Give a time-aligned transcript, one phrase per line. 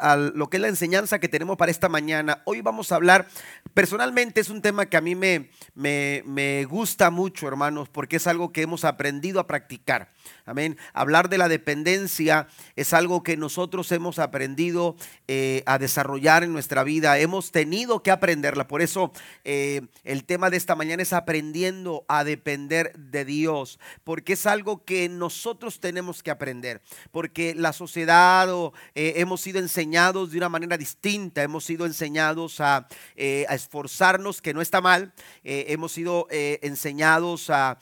[0.00, 2.42] a lo que es la enseñanza que tenemos para esta mañana.
[2.44, 3.26] Hoy vamos a hablar,
[3.74, 8.26] personalmente es un tema que a mí me, me, me gusta mucho, hermanos, porque es
[8.26, 10.08] algo que hemos aprendido a practicar.
[10.44, 10.78] Amén.
[10.94, 14.96] Hablar de la dependencia es algo que nosotros hemos aprendido
[15.26, 17.18] eh, a desarrollar en nuestra vida.
[17.18, 18.66] Hemos tenido que aprenderla.
[18.66, 19.12] Por eso
[19.44, 23.78] eh, el tema de esta mañana es aprendiendo a depender de Dios.
[24.04, 26.80] Porque es algo que nosotros tenemos que aprender.
[27.10, 28.48] Porque la sociedad
[28.94, 31.42] eh, hemos sido enseñados de una manera distinta.
[31.42, 35.12] Hemos sido enseñados a, esforzarnos, que no está mal.
[35.42, 37.78] hemos sido enseñados a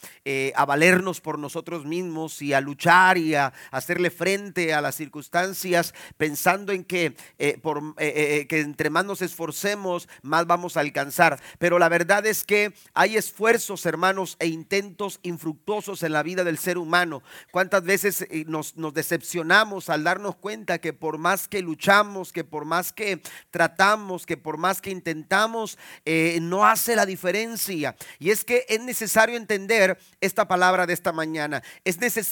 [0.66, 6.72] valernos por nosotros mismos y a luchar y a hacerle frente a las circunstancias, pensando
[6.72, 11.40] en que, eh, por, eh, eh, que entre más nos esforcemos, más vamos a alcanzar.
[11.58, 16.58] Pero la verdad es que hay esfuerzos, hermanos, e intentos infructuosos en la vida del
[16.58, 17.22] ser humano.
[17.50, 22.64] ¿Cuántas veces nos, nos decepcionamos al darnos cuenta que por más que luchamos, que por
[22.64, 25.78] más que tratamos, que por más que intentamos,
[26.40, 27.96] no hace la diferencia?
[28.18, 31.62] Y es que es necesario entender esta palabra de esta mañana.
[31.84, 32.25] Es necesario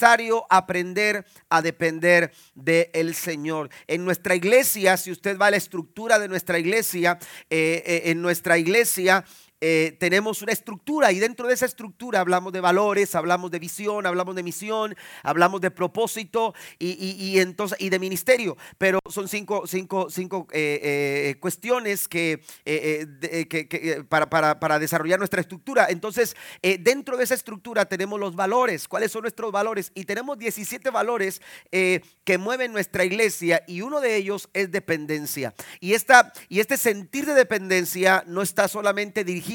[0.49, 3.69] aprender a depender del Señor.
[3.87, 7.17] En nuestra iglesia, si usted va a la estructura de nuestra iglesia,
[7.49, 9.25] eh, eh, en nuestra iglesia
[9.67, 14.05] eh, tenemos una estructura y dentro de esa estructura hablamos de valores, hablamos de visión,
[14.05, 18.57] hablamos de misión, hablamos de propósito y, entonces, y de ministerio.
[18.77, 22.43] Pero son cinco, cinco, cinco eh, eh, cuestiones que,
[24.07, 25.87] para, para, para, desarrollar nuestra estructura.
[25.89, 28.87] Entonces, dentro de esa estructura tenemos los valores.
[28.87, 29.91] ¿Cuáles son nuestros valores?
[29.95, 35.55] Y tenemos 17 valores que mueven nuestra iglesia y uno de ellos es dependencia.
[35.79, 39.54] Y, esta, y este sentir de dependencia no está solamente dirigido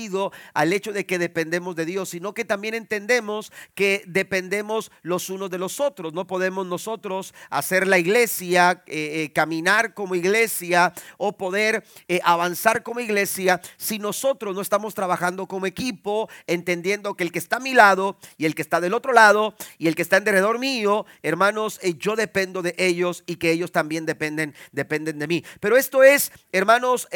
[0.55, 5.51] al hecho de que dependemos de Dios, sino que también entendemos que dependemos los unos
[5.51, 6.13] de los otros.
[6.13, 12.83] No podemos nosotros hacer la iglesia, eh, eh, caminar como iglesia o poder eh, avanzar
[12.83, 17.61] como iglesia si nosotros no estamos trabajando como equipo, entendiendo que el que está a
[17.61, 20.59] mi lado y el que está del otro lado y el que está en derredor
[20.59, 25.45] mío, hermanos, yo dependo de ellos y que ellos también dependen, dependen de mí.
[25.61, 27.09] Pero esto es, hermanos,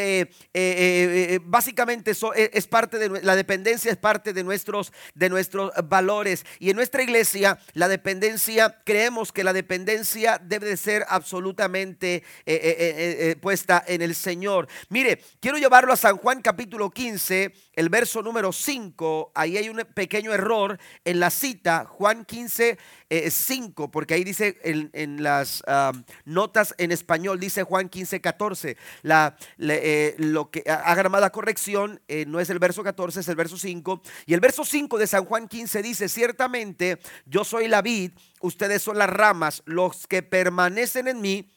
[1.44, 6.70] básicamente eso es parte de la dependencia es parte de nuestros de nuestros valores y
[6.70, 13.16] en nuestra iglesia la dependencia creemos que la dependencia debe de ser absolutamente eh, eh,
[13.30, 14.68] eh, puesta en el Señor.
[14.88, 19.32] Mire, quiero llevarlo a San Juan capítulo 15, el verso número 5.
[19.34, 22.78] Ahí hay un pequeño error en la cita, Juan 15
[23.30, 25.62] 5, porque ahí dice en, las
[26.24, 28.76] notas en español, dice Juan 15, 14.
[29.02, 34.02] La, lo que haga llamada corrección no es verso 14, es el verso 5.
[34.26, 38.82] Y el verso 5 de San Juan 15 dice, ciertamente yo soy la vid, ustedes
[38.82, 41.50] son las ramas, los que permanecen en mí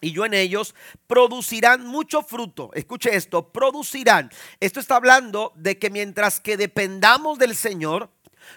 [0.00, 0.74] y yo en ellos,
[1.06, 2.70] producirán mucho fruto.
[2.74, 4.30] Escuche esto, producirán.
[4.60, 8.10] Esto está hablando de que mientras que dependamos del Señor,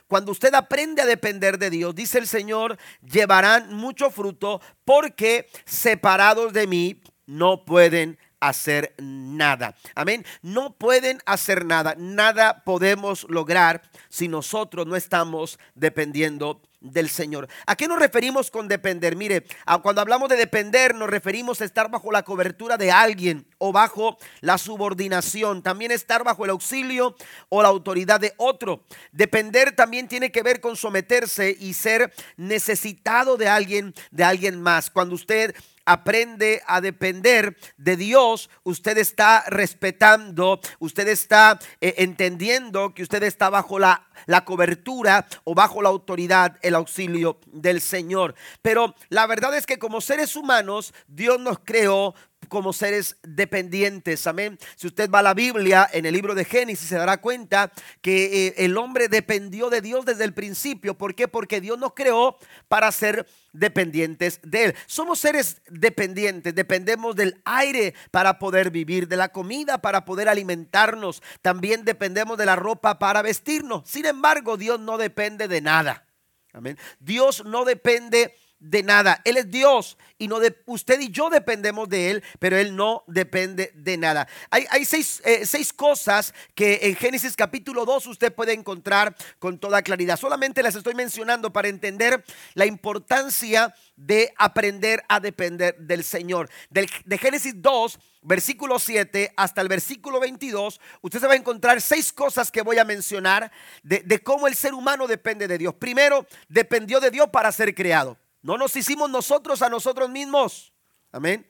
[0.07, 6.53] cuando usted aprende a depender de Dios, dice el Señor, llevarán mucho fruto porque separados
[6.53, 9.75] de mí no pueden hacer nada.
[9.95, 10.25] Amén.
[10.41, 11.95] No pueden hacer nada.
[11.97, 17.47] Nada podemos lograr si nosotros no estamos dependiendo del Señor.
[17.65, 19.15] ¿A qué nos referimos con depender?
[19.15, 19.45] Mire,
[19.81, 24.17] cuando hablamos de depender nos referimos a estar bajo la cobertura de alguien o bajo
[24.41, 27.15] la subordinación, también estar bajo el auxilio
[27.49, 28.83] o la autoridad de otro.
[29.11, 34.91] Depender también tiene que ver con someterse y ser necesitado de alguien, de alguien más.
[34.91, 35.55] Cuando usted
[35.87, 43.49] aprende a depender de Dios, usted está respetando, usted está eh, entendiendo que usted está
[43.49, 48.35] bajo la, la cobertura o bajo la autoridad, el auxilio del Señor.
[48.61, 52.13] Pero la verdad es que como seres humanos, Dios nos creó
[52.47, 54.27] como seres dependientes.
[54.27, 54.57] Amén.
[54.75, 57.71] Si usted va a la Biblia, en el libro de Génesis, se dará cuenta
[58.01, 60.97] que eh, el hombre dependió de Dios desde el principio.
[60.97, 61.27] ¿Por qué?
[61.27, 62.37] Porque Dios nos creó
[62.67, 64.75] para ser dependientes de Él.
[64.85, 71.21] Somos seres dependientes, dependemos del aire para poder vivir, de la comida para poder alimentarnos.
[71.41, 73.88] También dependemos de la ropa para vestirnos.
[73.89, 76.05] Sin embargo, Dios no depende de nada.
[76.53, 76.77] Amén.
[77.00, 79.21] Dios no depende de nada.
[79.24, 83.04] Él es Dios y no de, usted y yo dependemos de Él, pero Él no
[83.07, 84.27] depende de nada.
[84.50, 89.59] Hay, hay seis, eh, seis, cosas que en Génesis capítulo 2 usted puede encontrar con
[89.59, 90.18] toda claridad.
[90.18, 92.24] Solamente las estoy mencionando para entender
[92.56, 96.50] la importancia de aprender a depender del Señor.
[96.69, 101.81] Del, de Génesis 2, versículo 7 hasta el versículo 22, usted se va a encontrar
[101.81, 103.51] seis cosas que voy a mencionar
[103.83, 105.75] de, de cómo el ser humano depende de Dios.
[105.75, 108.18] Primero, dependió de Dios para ser creado.
[108.42, 110.74] No nos hicimos nosotros a nosotros mismos.
[111.12, 111.48] Amén.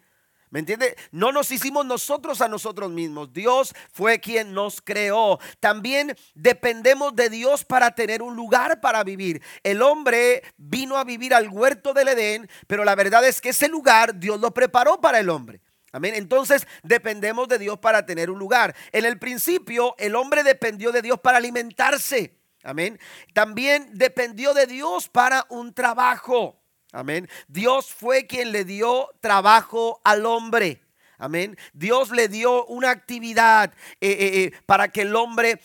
[0.50, 0.96] ¿Me entiende?
[1.12, 3.34] No nos hicimos nosotros a nosotros mismos.
[3.34, 5.40] Dios fue quien nos creó.
[5.60, 9.42] También dependemos de Dios para tener un lugar para vivir.
[9.64, 13.68] El hombre vino a vivir al huerto del Edén, pero la verdad es que ese
[13.68, 15.60] lugar Dios lo preparó para el hombre.
[15.92, 16.14] Amén.
[16.16, 18.74] Entonces dependemos de Dios para tener un lugar.
[18.94, 22.38] En el principio el hombre dependió de Dios para alimentarse.
[22.64, 22.98] Amén.
[23.34, 26.62] También dependió de Dios para un trabajo.
[26.98, 27.30] Amén.
[27.48, 30.82] Dios fue quien le dio trabajo al hombre.
[31.20, 31.56] Amén.
[31.72, 33.72] Dios le dio una actividad
[34.02, 35.62] eh, eh, eh, para que el hombre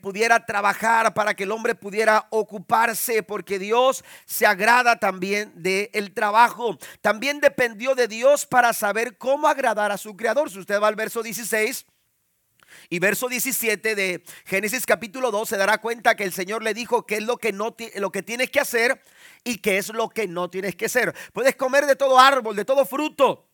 [0.00, 6.76] pudiera trabajar, para que el hombre pudiera ocuparse, porque Dios se agrada también del trabajo.
[7.00, 10.50] También dependió de Dios para saber cómo agradar a su creador.
[10.50, 11.86] Si usted va al verso 16.
[12.92, 17.06] Y verso 17 de Génesis capítulo 2 se dará cuenta que el Señor le dijo
[17.06, 19.00] qué es lo que, no, lo que tienes que hacer
[19.44, 21.14] y qué es lo que no tienes que hacer.
[21.32, 23.48] Puedes comer de todo árbol, de todo fruto.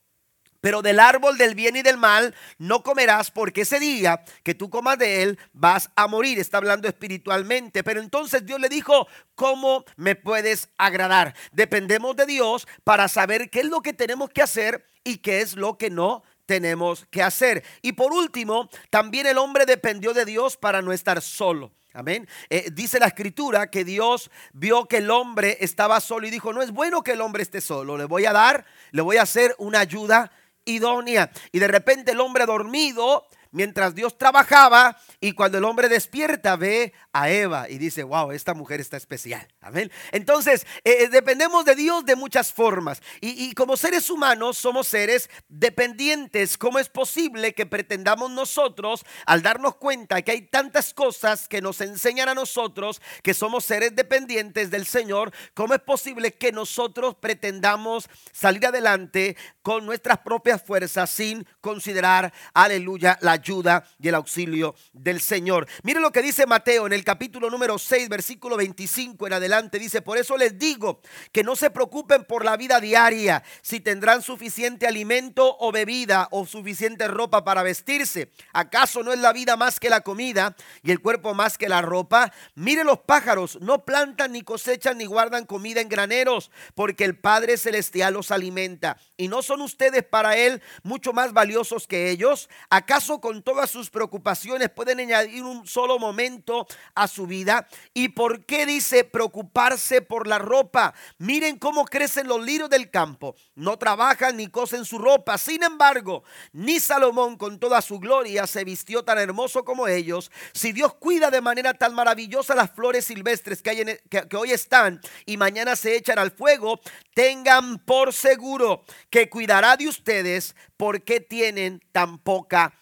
[0.61, 4.70] Pero del árbol del bien y del mal no comerás porque ese día que tú
[4.70, 6.41] comas de él vas a morir.
[6.41, 7.84] Está hablando espiritualmente.
[7.84, 9.06] Pero entonces Dios le dijo,
[9.37, 11.37] ¿cómo me puedes agradar?
[11.52, 15.55] Dependemos de Dios para saber qué es lo que tenemos que hacer y qué es
[15.55, 17.62] lo que no tenemos que hacer.
[17.82, 21.72] Y por último, también el hombre dependió de Dios para no estar solo.
[21.92, 22.26] Amén.
[22.48, 26.62] Eh, dice la escritura que Dios vio que el hombre estaba solo y dijo, no
[26.62, 29.54] es bueno que el hombre esté solo, le voy a dar, le voy a hacer
[29.58, 30.32] una ayuda
[30.64, 31.30] idónea.
[31.52, 36.92] Y de repente el hombre dormido mientras Dios trabajaba y cuando el hombre despierta ve
[37.12, 39.46] a Eva y dice, wow, esta mujer está especial.
[39.60, 39.90] Amén.
[40.12, 45.30] Entonces, eh, eh, dependemos de Dios de muchas formas y, como seres humanos somos seres
[45.48, 46.58] dependientes.
[46.58, 51.80] ¿Cómo es posible que pretendamos nosotros, al darnos cuenta que hay tantas cosas que nos
[51.80, 58.08] enseñan a nosotros que somos seres dependientes del Señor, cómo es posible que nosotros pretendamos
[58.32, 65.20] salir adelante con nuestras propias fuerzas sin considerar, aleluya, la ayuda y el auxilio del
[65.20, 65.67] Señor.
[65.82, 69.79] Mire lo que dice Mateo en el capítulo número 6, versículo 25 en adelante.
[69.79, 71.00] Dice, por eso les digo
[71.32, 76.46] que no se preocupen por la vida diaria, si tendrán suficiente alimento o bebida o
[76.46, 78.31] suficiente ropa para vestirse.
[78.52, 81.82] ¿Acaso no es la vida más que la comida y el cuerpo más que la
[81.82, 82.32] ropa?
[82.55, 87.56] Mire los pájaros, no plantan ni cosechan ni guardan comida en graneros, porque el Padre
[87.56, 88.99] Celestial los alimenta.
[89.17, 92.49] ¿Y no son ustedes para Él mucho más valiosos que ellos?
[92.70, 97.69] ¿Acaso con todas sus preocupaciones pueden añadir un solo momento a su vida.
[97.92, 100.94] ¿Y por qué dice preocuparse por la ropa?
[101.19, 103.36] Miren cómo crecen los lirios del campo.
[103.54, 105.36] No trabajan ni cosen su ropa.
[105.36, 110.31] Sin embargo, ni Salomón con toda su gloria se vistió tan hermoso como ellos.
[110.54, 115.36] Si Dios cuida de manera tan maravillosa las flores silvestres que, que hoy están y
[115.36, 116.81] mañana se echan al fuego,
[117.12, 122.72] tengan por seguro que cuidará de ustedes porque tienen tan poca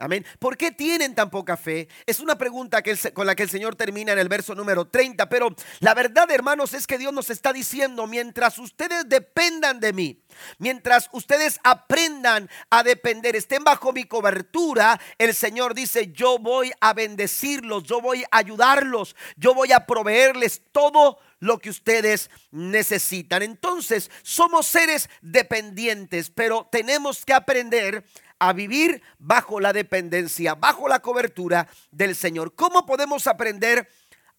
[0.00, 0.24] Amén.
[0.38, 1.88] ¿Por qué tienen tan poca fe?
[2.06, 5.28] Es una pregunta que con la que el Señor termina en el verso número 30.
[5.28, 10.22] Pero la verdad, hermanos, es que Dios nos está diciendo, mientras ustedes dependan de mí,
[10.58, 16.94] mientras ustedes aprendan a depender, estén bajo mi cobertura, el Señor dice, yo voy a
[16.94, 23.42] bendecirlos, yo voy a ayudarlos, yo voy a proveerles todo lo que ustedes necesitan.
[23.42, 28.04] Entonces, somos seres dependientes, pero tenemos que aprender
[28.38, 32.54] a vivir bajo la dependencia, bajo la cobertura del Señor.
[32.54, 33.88] ¿Cómo podemos aprender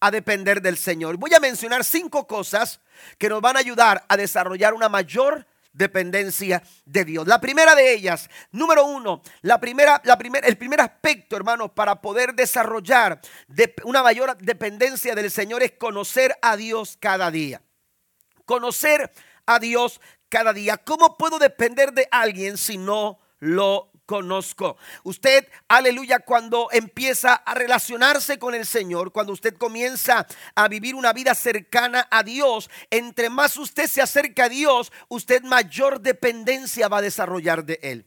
[0.00, 1.16] a depender del Señor?
[1.16, 2.80] Voy a mencionar cinco cosas
[3.18, 7.26] que nos van a ayudar a desarrollar una mayor dependencia de Dios.
[7.26, 12.00] La primera de ellas, número uno, la primera, la primera, el primer aspecto, hermanos, para
[12.00, 13.20] poder desarrollar
[13.84, 17.62] una mayor dependencia del Señor es conocer a Dios cada día.
[18.44, 19.12] Conocer
[19.46, 20.76] a Dios cada día.
[20.78, 24.76] ¿Cómo puedo depender de alguien si no lo conozco.
[25.04, 30.26] Usted, aleluya, cuando empieza a relacionarse con el Señor, cuando usted comienza
[30.56, 35.44] a vivir una vida cercana a Dios, entre más usted se acerca a Dios, usted
[35.44, 38.04] mayor dependencia va a desarrollar de Él.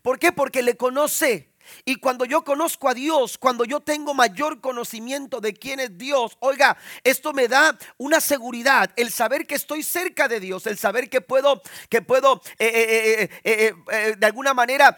[0.00, 0.32] ¿Por qué?
[0.32, 1.50] Porque le conoce.
[1.84, 6.36] Y cuando yo conozco a Dios, cuando yo tengo mayor conocimiento de quién es Dios,
[6.40, 11.08] oiga, esto me da una seguridad, el saber que estoy cerca de Dios, el saber
[11.08, 14.96] que puedo, que puedo eh, eh, eh, de alguna manera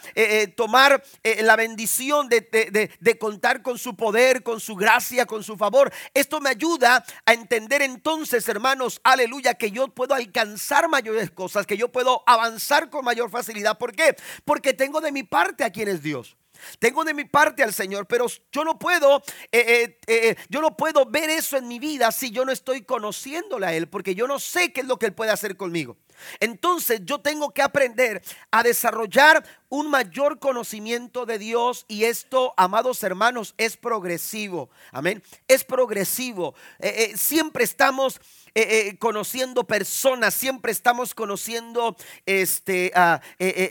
[0.56, 5.92] tomar la bendición de, de contar con su poder, con su gracia, con su favor.
[6.14, 11.76] Esto me ayuda a entender entonces, hermanos, aleluya, que yo puedo alcanzar mayores cosas, que
[11.76, 13.78] yo puedo avanzar con mayor facilidad.
[13.78, 14.16] ¿Por qué?
[14.44, 16.36] Porque tengo de mi parte a quien es Dios.
[16.78, 19.22] Tengo de mi parte al Señor, pero yo no puedo,
[19.52, 22.82] eh, eh, eh, yo no puedo ver eso en mi vida si yo no estoy
[22.82, 25.96] conociéndole a Él, porque yo no sé qué es lo que Él puede hacer conmigo.
[26.40, 33.02] Entonces yo tengo que aprender a desarrollar un mayor conocimiento de Dios y esto, amados
[33.02, 34.70] hermanos, es progresivo.
[34.92, 35.22] Amén.
[35.48, 36.54] Es progresivo.
[36.78, 38.20] Eh, eh, siempre estamos
[38.54, 41.94] eh, conociendo personas, siempre estamos conociendo
[42.24, 43.20] este, a,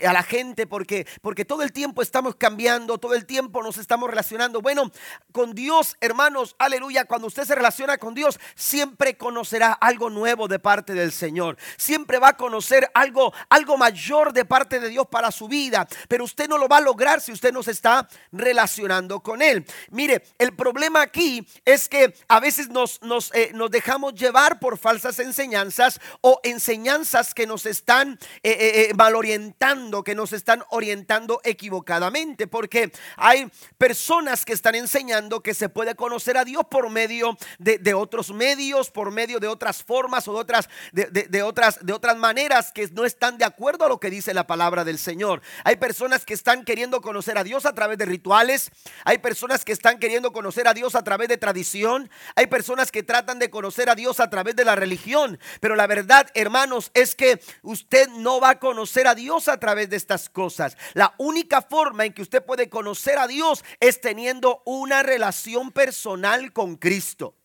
[0.04, 4.08] a, la gente porque, porque todo el tiempo estamos cambiando, todo el tiempo nos estamos
[4.08, 4.60] relacionando.
[4.60, 4.92] Bueno,
[5.32, 10.58] con Dios, hermanos, aleluya, cuando usted se relaciona con Dios, siempre conocerá algo nuevo de
[10.58, 11.56] parte del Señor.
[11.76, 16.24] Siempre va a conocer algo, algo mayor de parte de Dios para su vida, pero
[16.24, 19.64] usted no lo va a lograr si usted no se está relacionando con Él.
[19.90, 25.18] Mire, el problema aquí es que a veces nos, nos, nos dejamos llevar por falsas
[25.18, 32.46] enseñanzas o enseñanzas que nos están eh, eh, eh, malorientando, que nos están orientando equivocadamente,
[32.46, 37.94] porque hay personas que están enseñando que se puede conocer a Dios por medio de,
[37.94, 42.25] otros medios, por medio de otras formas o de otras, de, otras, de otras maneras
[42.72, 45.42] que no están de acuerdo a lo que dice la palabra del Señor.
[45.62, 48.70] Hay personas que están queriendo conocer a Dios a través de rituales,
[49.04, 53.04] hay personas que están queriendo conocer a Dios a través de tradición, hay personas que
[53.04, 55.38] tratan de conocer a Dios a través de la religión.
[55.60, 59.88] Pero la verdad, hermanos, es que usted no va a conocer a Dios a través
[59.88, 60.76] de estas cosas.
[60.94, 66.52] La única forma en que usted puede conocer a Dios es teniendo una relación personal
[66.52, 67.36] con Cristo.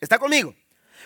[0.00, 0.54] ¿Está conmigo?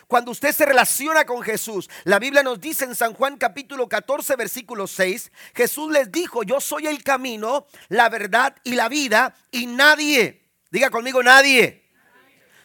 [0.06, 4.36] Cuando usted se relaciona con Jesús, la Biblia nos dice en San Juan capítulo 14,
[4.36, 9.66] versículo 6, Jesús les dijo, yo soy el camino, la verdad y la vida, y
[9.66, 11.82] nadie, diga conmigo nadie,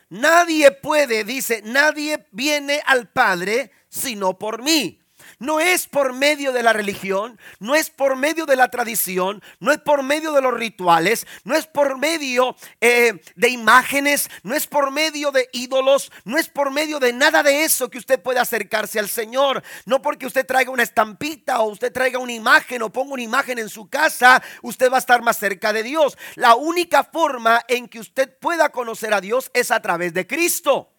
[0.09, 5.01] Nadie puede, dice, nadie viene al Padre sino por mí.
[5.39, 9.71] No es por medio de la religión, no es por medio de la tradición, no
[9.71, 14.65] es por medio de los rituales, no es por medio eh, de imágenes, no es
[14.65, 18.39] por medio de ídolos, no es por medio de nada de eso que usted puede
[18.39, 19.61] acercarse al Señor.
[19.85, 23.59] No porque usted traiga una estampita o usted traiga una imagen o ponga una imagen
[23.59, 26.17] en su casa, usted va a estar más cerca de Dios.
[26.33, 30.96] La única forma en que usted pueda conocer a Dios es a través de Cristo.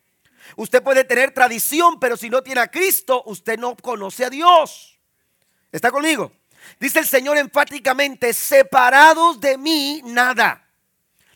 [0.57, 4.99] Usted puede tener tradición, pero si no tiene a Cristo, usted no conoce a Dios.
[5.71, 6.33] ¿Está conmigo?
[6.79, 10.65] Dice el Señor enfáticamente, separados de mí, nada.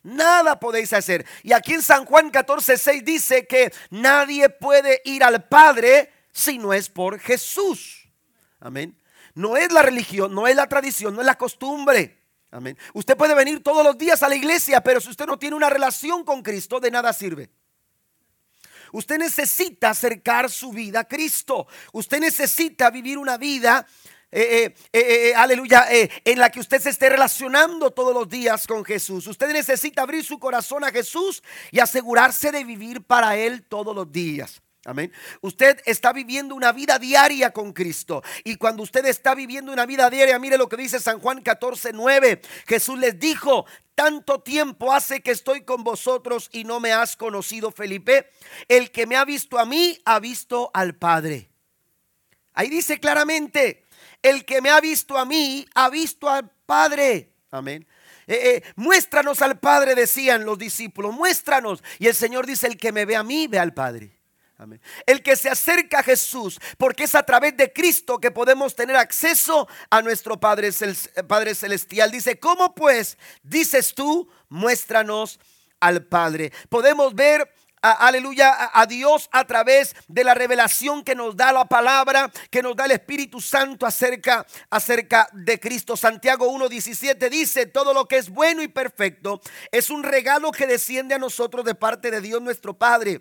[0.02, 1.25] Nada podéis hacer.
[1.42, 6.59] Y aquí en San Juan 14, 6 dice que nadie puede ir al Padre si
[6.59, 8.09] no es por Jesús.
[8.59, 8.99] Amén.
[9.35, 12.19] No es la religión, no es la tradición, no es la costumbre.
[12.50, 12.76] Amén.
[12.92, 15.71] Usted puede venir todos los días a la iglesia, pero si usted no tiene una
[15.71, 17.50] relación con Cristo, de nada sirve.
[18.92, 21.66] Usted necesita acercar su vida a Cristo.
[21.92, 23.87] Usted necesita vivir una vida
[24.34, 28.82] eh, eh, eh, aleluya, en la que usted se esté relacionando todos los días con
[28.82, 29.26] Jesús.
[29.26, 34.11] Usted necesita abrir su corazón a Jesús y asegurarse de vivir para Él todos los
[34.11, 34.62] días.
[34.84, 35.12] Amén.
[35.42, 38.22] Usted está viviendo una vida diaria con Cristo.
[38.42, 41.92] Y cuando usted está viviendo una vida diaria, mire lo que dice San Juan 14,
[41.92, 42.40] 9.
[42.66, 47.70] Jesús les dijo, tanto tiempo hace que estoy con vosotros y no me has conocido,
[47.70, 48.28] Felipe.
[48.66, 51.48] El que me ha visto a mí, ha visto al Padre.
[52.54, 53.84] Ahí dice claramente,
[54.20, 57.30] el que me ha visto a mí, ha visto al Padre.
[57.52, 57.86] Amén.
[58.26, 61.84] Eh, eh, muéstranos al Padre, decían los discípulos, muéstranos.
[62.00, 64.21] Y el Señor dice, el que me ve a mí, ve al Padre.
[65.06, 68.97] El que se acerca a Jesús, porque es a través de Cristo que podemos tener
[68.97, 70.71] acceso a nuestro Padre,
[71.26, 72.11] Padre Celestial.
[72.11, 74.28] Dice, ¿cómo pues dices tú?
[74.49, 75.40] Muéstranos
[75.80, 76.52] al Padre.
[76.68, 82.30] Podemos ver aleluya, a, Dios a través de la revelación que nos da la palabra,
[82.50, 85.97] que nos da el Espíritu Santo acerca, acerca de Cristo.
[85.97, 89.40] Santiago 1.17 dice, todo lo que es bueno y perfecto
[89.73, 93.21] es un regalo que desciende a nosotros de parte de Dios nuestro Padre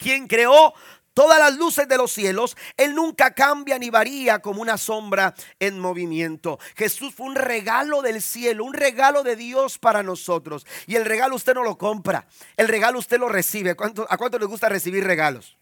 [0.00, 0.74] quien creó
[1.14, 5.78] todas las luces de los cielos, Él nunca cambia ni varía como una sombra en
[5.78, 6.58] movimiento.
[6.76, 10.66] Jesús fue un regalo del cielo, un regalo de Dios para nosotros.
[10.86, 12.26] Y el regalo usted no lo compra,
[12.56, 13.70] el regalo usted lo recibe.
[13.70, 15.56] ¿A cuánto le gusta recibir regalos?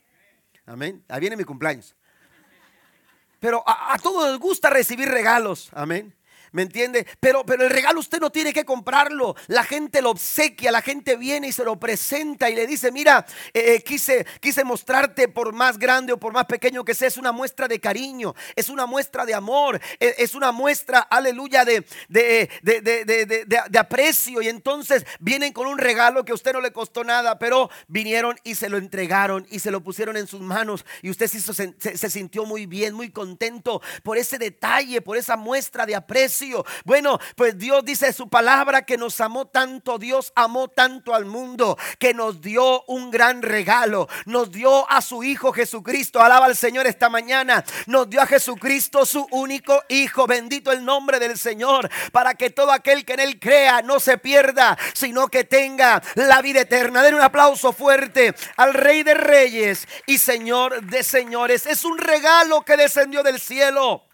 [0.65, 1.05] Amén.
[1.09, 1.97] Ahí viene mi cumpleaños.
[3.41, 5.71] Pero a, a todos les gusta recibir regalos.
[5.73, 6.15] Amén.
[6.53, 7.07] ¿Me entiende?
[7.21, 9.37] Pero, pero el regalo usted no tiene que comprarlo.
[9.49, 13.27] La gente lo obsequia, la gente viene y se lo presenta y le dice, mira,
[13.53, 17.17] eh, eh, quise, quise mostrarte por más grande o por más pequeño que sea, es
[17.17, 21.85] una muestra de cariño, es una muestra de amor, e, es, una muestra, aleluya, de,
[22.09, 24.41] de, de, de, aprecio.
[24.41, 28.39] Y entonces vienen con un regalo que a usted no le costó nada, pero vinieron
[28.45, 32.11] y se lo entregaron y se lo pusieron en sus manos y usted se, se
[32.11, 36.38] sintió muy bien, muy contento por ese detalle, por esa muestra de aprecio
[36.85, 41.77] Bueno, pues Dios dice su palabra que nos amó tanto, Dios amó tanto al mundo,
[41.99, 44.09] que nos dio un gran regalo.
[44.27, 46.21] Nos dio a su Hijo Jesucristo.
[46.21, 47.65] Alaba al Señor esta mañana.
[47.87, 50.27] Nos dio a Jesucristo su único Hijo.
[50.27, 51.91] Bendito el nombre del Señor.
[52.13, 56.43] Para que todo aquel que en Él crea no se pierda, sino que tenga la
[56.43, 57.03] vida eterna.
[57.03, 61.67] Den un aplauso fuerte al Rey de Reyes y Señor de Señores.
[61.67, 64.08] Es un regalo que descendió del cielo.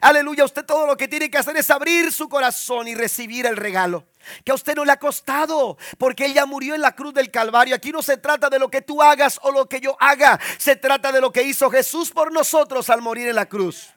[0.00, 3.56] Aleluya, usted todo lo que tiene que hacer es abrir su corazón y recibir el
[3.56, 4.06] regalo.
[4.44, 7.30] Que a usted no le ha costado, porque Él ya murió en la cruz del
[7.30, 7.74] Calvario.
[7.74, 10.76] Aquí no se trata de lo que tú hagas o lo que yo haga, se
[10.76, 13.90] trata de lo que hizo Jesús por nosotros al morir en la cruz.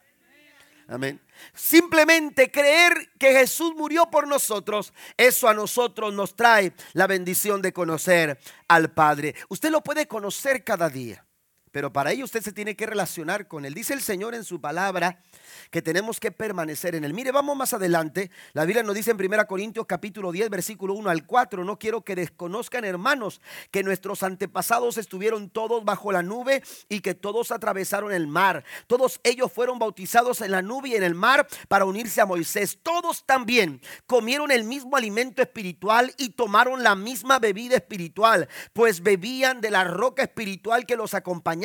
[0.88, 1.22] Amén.
[1.54, 7.72] Simplemente creer que Jesús murió por nosotros, eso a nosotros nos trae la bendición de
[7.72, 9.36] conocer al Padre.
[9.50, 11.26] Usted lo puede conocer cada día.
[11.72, 13.74] Pero para ello usted se tiene que relacionar con Él.
[13.74, 15.22] Dice el Señor en su palabra
[15.70, 17.14] que tenemos que permanecer en Él.
[17.14, 18.32] Mire, vamos más adelante.
[18.54, 21.64] La Biblia nos dice en 1 Corintios capítulo 10, versículo 1 al 4.
[21.64, 27.14] No quiero que desconozcan, hermanos, que nuestros antepasados estuvieron todos bajo la nube y que
[27.14, 28.64] todos atravesaron el mar.
[28.88, 32.80] Todos ellos fueron bautizados en la nube y en el mar para unirse a Moisés.
[32.82, 39.62] Todos también comieron el mismo alimento espiritual y tomaron la misma bebida espiritual, pues bebían
[39.62, 41.59] de la roca espiritual que los acompañaba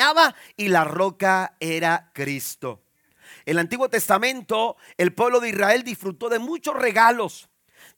[0.57, 2.83] y la roca era Cristo.
[3.45, 7.49] El Antiguo Testamento el pueblo de Israel disfrutó de muchos regalos.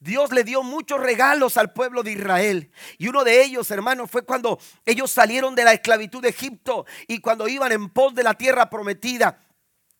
[0.00, 2.70] Dios le dio muchos regalos al pueblo de Israel.
[2.98, 7.20] Y uno de ellos, hermano, fue cuando ellos salieron de la esclavitud de Egipto y
[7.20, 9.45] cuando iban en pos de la tierra prometida.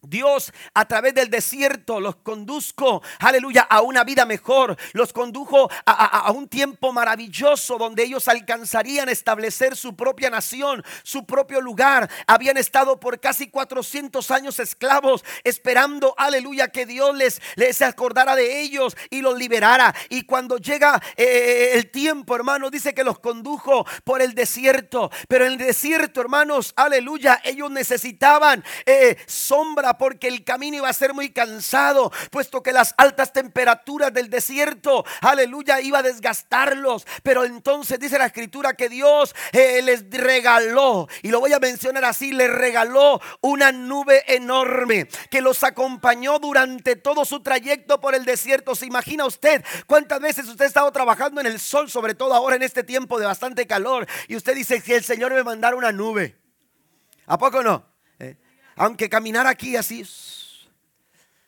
[0.03, 4.77] Dios a través del desierto los conduzco, aleluya, a una vida mejor.
[4.93, 11.61] Los condujo a, un tiempo maravilloso donde ellos alcanzarían establecer su propia nación, su propio
[11.61, 12.09] lugar.
[12.27, 18.61] Habían estado por casi 400 años esclavos, esperando, aleluya, que Dios les, les acordara de
[18.61, 19.95] ellos y los liberara.
[20.09, 25.11] Y cuando llega eh, el tiempo, hermano, dice que los condujo por el desierto.
[25.29, 30.93] Pero en el desierto, hermanos, aleluya, ellos necesitaban eh, sombra porque el camino iba a
[30.93, 37.07] ser muy cansado, puesto que las altas temperaturas del desierto, aleluya, iba a desgastarlos.
[37.23, 42.05] Pero entonces dice la escritura que Dios eh, les regaló, y lo voy a mencionar
[42.05, 48.25] así, les regaló una nube enorme que los acompañó durante todo su trayecto por el
[48.25, 48.75] desierto.
[48.75, 52.57] ¿Se imagina usted cuántas veces usted ha estado trabajando en el sol, sobre todo ahora
[52.57, 55.93] en este tiempo de bastante calor, y usted dice, si el Señor me mandara una
[55.93, 56.37] nube?
[57.27, 57.96] ¿A poco no?
[58.77, 60.05] Aunque caminar aquí así,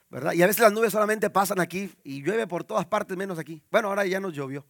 [0.09, 0.33] ¿verdad?
[0.33, 3.63] Y a veces las nubes solamente pasan aquí y llueve por todas partes menos aquí.
[3.71, 4.65] Bueno, ahora ya nos llovió.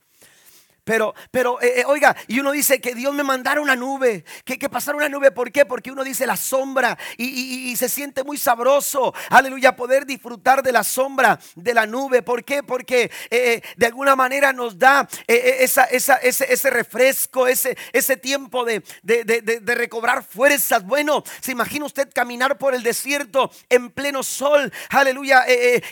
[0.89, 4.59] Pero, pero, eh, eh, oiga, y uno dice que Dios me mandara una nube, que,
[4.59, 5.67] que pasara una nube, ¿por qué?
[5.67, 10.83] Porque uno dice la sombra y, se siente muy sabroso, aleluya, poder disfrutar de la
[10.83, 12.23] sombra de la nube.
[12.23, 12.63] ¿Por qué?
[12.63, 18.65] Porque eh, de alguna manera nos da esa, esa, ese, ese, refresco, ese, ese tiempo
[18.65, 20.85] de, de, de, recobrar fuerzas.
[20.85, 25.45] Bueno, se imagina usted caminar por el desierto en pleno sol, aleluya,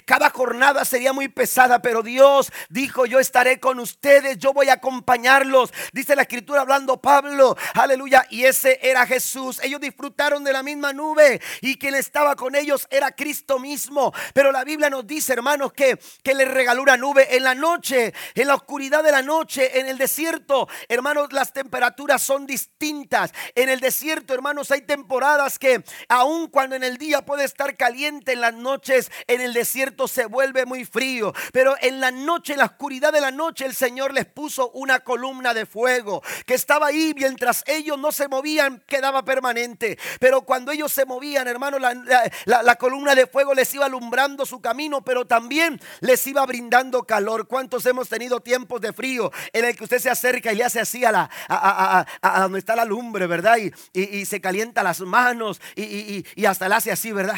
[0.06, 4.80] cada jornada sería muy pesada, pero Dios dijo, yo estaré con ustedes, yo voy a
[4.87, 5.72] acompañarlos.
[5.92, 9.59] Dice la escritura hablando Pablo, aleluya, y ese era Jesús.
[9.62, 14.12] Ellos disfrutaron de la misma nube y quien estaba con ellos era Cristo mismo.
[14.33, 18.14] Pero la Biblia nos dice, hermanos, que, que le regaló una nube en la noche,
[18.35, 20.68] en la oscuridad de la noche, en el desierto.
[20.88, 23.33] Hermanos, las temperaturas son distintas.
[23.57, 28.35] En el desierto, hermanos, hay temporadas que aun cuando en el día puede estar caliente,
[28.35, 31.33] en las noches, en el desierto se vuelve muy frío.
[31.53, 35.00] Pero en la noche, en la oscuridad de la noche, el Señor les puso una
[35.00, 39.98] columna de fuego que estaba ahí mientras ellos no se movían, quedaba permanente.
[40.20, 45.02] Pero cuando ellos se movían, hermano, la, columna de fuego les iba alumbrando su camino,
[45.02, 47.48] pero también les iba brindando calor.
[47.48, 50.81] ¿Cuántos hemos tenido tiempos de frío en el que usted se acerca y le hace
[50.81, 53.57] así a, la, a, donde está la lumbre, ¿verdad?
[53.59, 57.37] Y, y, se calienta las manos y, y hasta le hace así, ¿verdad?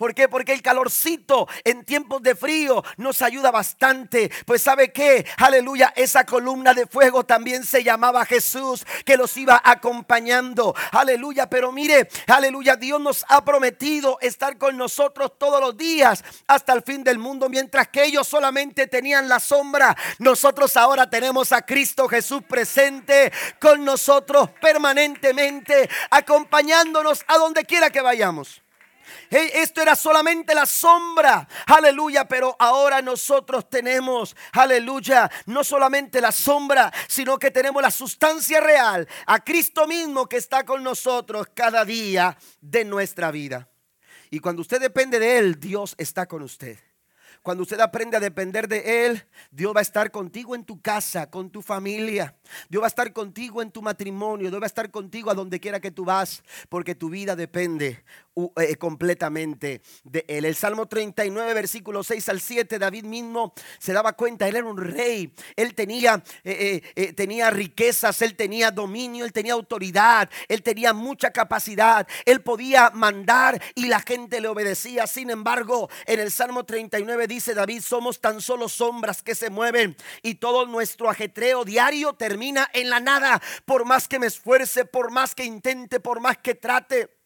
[0.00, 0.30] ¿Por qué?
[0.30, 4.32] Porque el calorcito en tiempos de frío nos ayuda bastante.
[4.46, 9.60] Pues sabe qué, aleluya, esa columna de fuego también se llamaba Jesús, que los iba
[9.62, 10.74] acompañando.
[10.92, 16.72] Aleluya, pero mire, aleluya, Dios nos ha prometido estar con nosotros todos los días hasta
[16.72, 19.94] el fin del mundo, mientras que ellos solamente tenían la sombra.
[20.18, 28.00] Nosotros ahora tenemos a Cristo Jesús presente con nosotros permanentemente, acompañándonos a donde quiera que
[28.00, 28.62] vayamos
[29.30, 31.48] esto era solamente la sombra.
[31.66, 32.26] Aleluya.
[32.26, 39.08] Pero ahora nosotros tenemos, aleluya, no solamente la sombra, sino que tenemos la sustancia real.
[39.26, 43.68] A Cristo mismo que está con nosotros cada día de nuestra vida.
[44.30, 46.78] Y cuando usted depende de Él, Dios está con usted.
[47.42, 51.30] Cuando usted aprende a depender de Él, Dios va a estar contigo en tu casa,
[51.30, 52.34] con tu familia.
[52.68, 54.50] Dios va a estar contigo en tu matrimonio.
[54.50, 58.04] Dios va a estar contigo a donde quiera que tú vas, porque tu vida depende
[58.56, 60.44] eh, completamente de Él.
[60.44, 64.76] El Salmo 39, versículo 6 al 7, David mismo se daba cuenta, Él era un
[64.76, 65.32] rey.
[65.56, 71.30] Él tenía, eh, eh, tenía riquezas, Él tenía dominio, Él tenía autoridad, Él tenía mucha
[71.30, 72.06] capacidad.
[72.26, 75.06] Él podía mandar y la gente le obedecía.
[75.06, 79.96] Sin embargo, en el Salmo 39 dice David, somos tan solo sombras que se mueven
[80.22, 83.40] y todo nuestro ajetreo diario termina en la nada.
[83.64, 87.19] Por más que me esfuerce, por más que intente, por más que trate.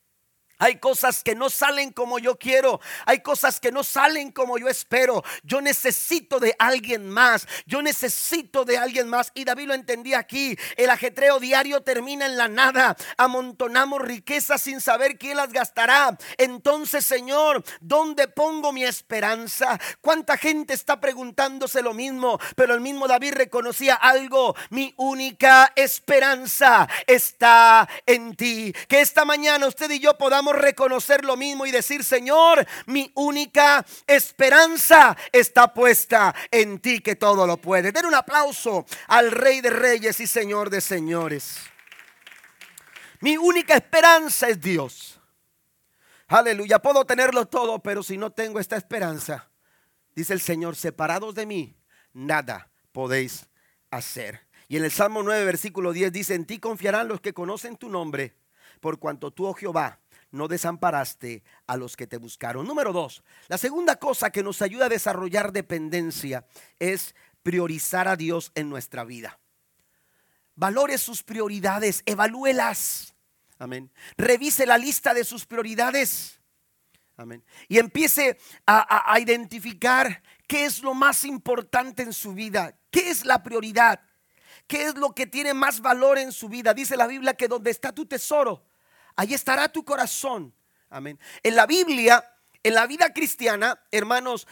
[0.58, 2.80] Hay cosas que no salen como yo quiero.
[3.06, 5.22] Hay cosas que no salen como yo espero.
[5.42, 7.46] Yo necesito de alguien más.
[7.66, 9.32] Yo necesito de alguien más.
[9.34, 10.56] Y David lo entendía aquí.
[10.76, 12.96] El ajetreo diario termina en la nada.
[13.16, 16.16] Amontonamos riquezas sin saber quién las gastará.
[16.38, 19.78] Entonces, Señor, ¿dónde pongo mi esperanza?
[20.00, 22.38] ¿Cuánta gente está preguntándose lo mismo?
[22.56, 24.54] Pero el mismo David reconocía algo.
[24.70, 28.74] Mi única esperanza está en ti.
[28.88, 33.84] Que esta mañana usted y yo podamos reconocer lo mismo y decir, Señor, mi única
[34.06, 37.92] esperanza está puesta en ti que todo lo puede.
[37.92, 41.56] Den un aplauso al Rey de Reyes y Señor de Señores.
[43.20, 45.20] Mi única esperanza es Dios.
[46.28, 49.50] Aleluya, puedo tenerlo todo, pero si no tengo esta esperanza,
[50.14, 51.76] dice el Señor, separados de mí,
[52.12, 53.46] nada podéis
[53.90, 54.46] hacer.
[54.68, 57.88] Y en el Salmo 9, versículo 10 dice, en ti confiarán los que conocen tu
[57.88, 58.34] nombre,
[58.80, 60.00] por cuanto tú, oh Jehová,
[60.34, 62.66] no desamparaste a los que te buscaron.
[62.66, 66.44] Número dos, la segunda cosa que nos ayuda a desarrollar dependencia
[66.78, 69.38] es priorizar a Dios en nuestra vida.
[70.56, 73.14] Valore sus prioridades, evalúelas.
[73.58, 73.92] Amén.
[74.16, 76.40] Revise la lista de sus prioridades.
[77.16, 77.44] Amén.
[77.68, 83.24] Y empiece a, a identificar qué es lo más importante en su vida, qué es
[83.24, 84.00] la prioridad,
[84.66, 86.74] qué es lo que tiene más valor en su vida.
[86.74, 88.64] Dice la Biblia que donde está tu tesoro,
[89.16, 90.54] Allí estará tu corazón.
[90.90, 91.18] Amén.
[91.42, 92.24] En la Biblia,
[92.62, 94.46] en la vida cristiana, hermanos,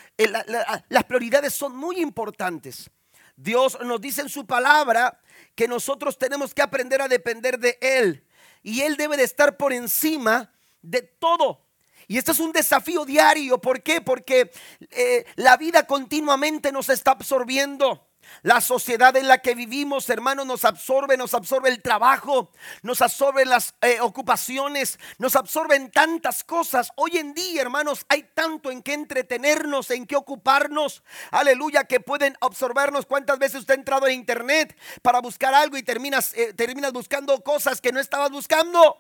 [0.88, 2.90] las prioridades son muy importantes.
[3.36, 5.20] Dios nos dice en su palabra
[5.54, 8.26] que nosotros tenemos que aprender a depender de Él.
[8.62, 11.64] Y Él debe de estar por encima de todo.
[12.06, 13.58] Y este es un desafío diario.
[13.58, 14.00] ¿Por qué?
[14.00, 14.50] Porque
[14.90, 18.06] eh, la vida continuamente nos está absorbiendo.
[18.42, 22.50] La sociedad en la que vivimos, hermanos, nos absorbe, nos absorbe el trabajo,
[22.82, 26.90] nos absorbe las eh, ocupaciones, nos absorben tantas cosas.
[26.96, 31.02] Hoy en día, hermanos, hay tanto en que entretenernos, en que ocuparnos.
[31.30, 33.06] Aleluya, que pueden absorbernos.
[33.06, 37.40] ¿Cuántas veces usted ha entrado en internet para buscar algo y terminas, eh, terminas buscando
[37.42, 38.96] cosas que no estabas buscando?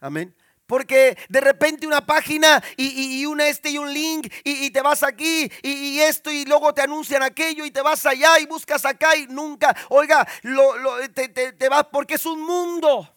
[0.00, 0.34] Amén.
[0.66, 5.50] Porque de repente una página y, un este y un link y, te vas aquí
[5.62, 9.26] y, esto y luego te anuncian aquello y te vas allá y buscas acá y
[9.28, 10.74] nunca, oiga, lo,
[11.10, 13.12] te, vas porque es un mundo.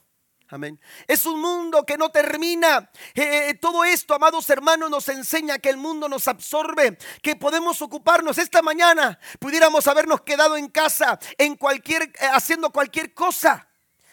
[0.51, 0.79] Amén.
[1.07, 2.89] Es un mundo que no termina.
[3.13, 7.83] Eh, eh, todo esto, amados hermanos, nos enseña que el mundo nos absorbe, que podemos
[7.83, 8.39] ocuparnos.
[8.39, 13.67] Esta mañana pudiéramos habernos quedado en casa, en cualquier, eh, haciendo cualquier cosa.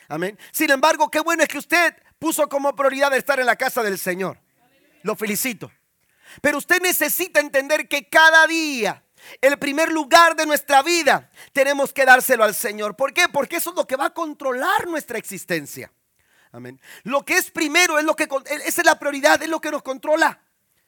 [0.09, 0.39] Amén.
[0.53, 3.99] Sin embargo, qué bueno es que usted puso como prioridad estar en la casa del
[3.99, 4.39] Señor.
[5.03, 5.71] Lo felicito.
[6.41, 9.05] Pero usted necesita entender que cada día,
[9.41, 12.97] el primer lugar de nuestra vida, tenemos que dárselo al Señor.
[12.97, 13.29] ¿Por qué?
[13.29, 15.93] Porque eso es lo que va a controlar nuestra existencia.
[16.53, 16.81] Amén.
[17.05, 18.29] Lo que es primero es lo que
[18.65, 20.41] esa es la prioridad, es lo que nos controla.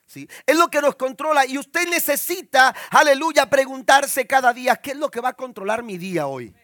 [0.06, 0.28] ¿sí?
[0.46, 5.10] Es lo que nos controla y usted necesita, aleluya, preguntarse cada día, ¿qué es lo
[5.10, 6.54] que va a controlar mi día hoy?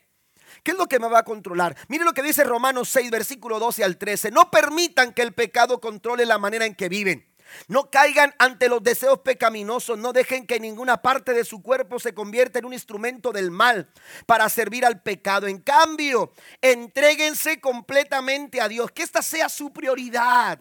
[0.62, 1.77] ¿Qué es lo que me va a controlar?
[1.88, 4.31] Mire lo que dice Romanos 6, versículo 12 al 13.
[4.31, 7.27] No permitan que el pecado controle la manera en que viven.
[7.69, 12.14] No caigan ante los deseos pecaminosos, no dejen que ninguna parte de su cuerpo se
[12.14, 13.88] convierta en un instrumento del mal
[14.27, 15.47] para servir al pecado.
[15.47, 20.59] En cambio, entréguense completamente a Dios, que esta sea su prioridad.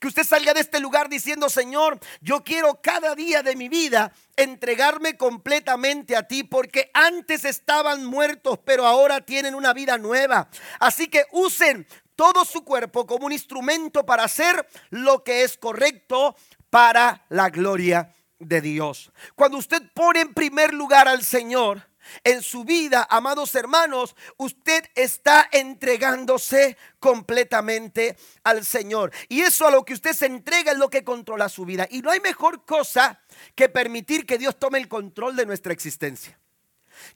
[0.00, 4.12] Que usted salga de este lugar diciendo, Señor, yo quiero cada día de mi vida
[4.36, 10.48] entregarme completamente a ti, porque antes estaban muertos, pero ahora tienen una vida nueva.
[10.78, 16.36] Así que usen todo su cuerpo como un instrumento para hacer lo que es correcto
[16.68, 19.12] para la gloria de Dios.
[19.34, 21.89] Cuando usted pone en primer lugar al Señor,
[22.24, 29.12] en su vida, amados hermanos, usted está entregándose completamente al Señor.
[29.28, 31.86] Y eso a lo que usted se entrega es lo que controla su vida.
[31.90, 33.20] Y no hay mejor cosa
[33.54, 36.38] que permitir que Dios tome el control de nuestra existencia.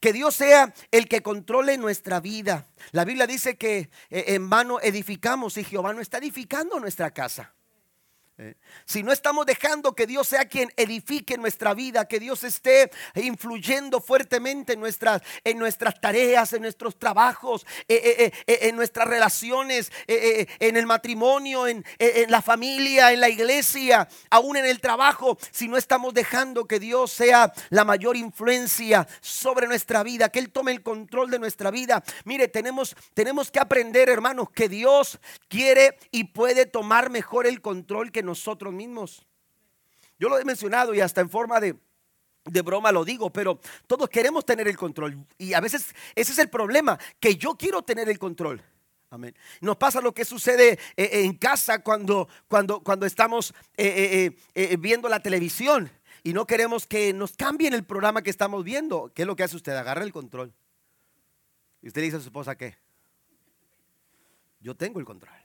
[0.00, 2.66] Que Dios sea el que controle nuestra vida.
[2.92, 7.54] La Biblia dice que eh, en vano edificamos y Jehová no está edificando nuestra casa.
[8.36, 12.90] Eh, si no estamos dejando que Dios sea quien edifique nuestra vida, que Dios esté
[13.14, 19.92] influyendo fuertemente en nuestras, en nuestras tareas, en nuestros trabajos, eh, eh, en nuestras relaciones,
[20.08, 25.68] en el matrimonio, en, en la familia, en la iglesia, aún en el trabajo, si
[25.68, 30.72] no estamos dejando que Dios sea la mayor influencia sobre nuestra vida, que Él tome
[30.72, 32.02] el control de nuestra vida.
[32.24, 38.10] Mire, tenemos, tenemos que aprender, hermanos, que Dios quiere y puede tomar mejor el control
[38.10, 39.26] que nosotros mismos.
[40.18, 41.76] Yo lo he mencionado y hasta en forma de,
[42.62, 45.26] broma lo digo, pero todos queremos tener el control.
[45.38, 48.62] Y a veces ese es el problema, que yo quiero tener el control.
[49.10, 49.36] Amén.
[49.60, 54.36] Nos pasa lo que sucede eh, eh, en casa cuando, cuando, cuando estamos eh,
[54.78, 55.90] viendo la televisión
[56.24, 59.12] y no queremos que nos cambien el programa que estamos viendo.
[59.14, 59.76] ¿Qué es lo que hace usted?
[59.76, 60.52] Agarra el control.
[61.82, 62.76] Y usted le dice a su esposa, ¿qué?
[64.58, 65.43] Yo tengo el control.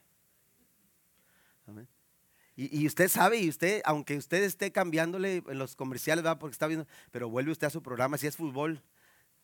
[2.62, 6.40] Y, usted sabe, y usted, aunque usted esté cambiándole en los comerciales, ¿verdad?
[6.40, 8.84] porque está viendo, pero vuelve usted a su programa, si es fútbol,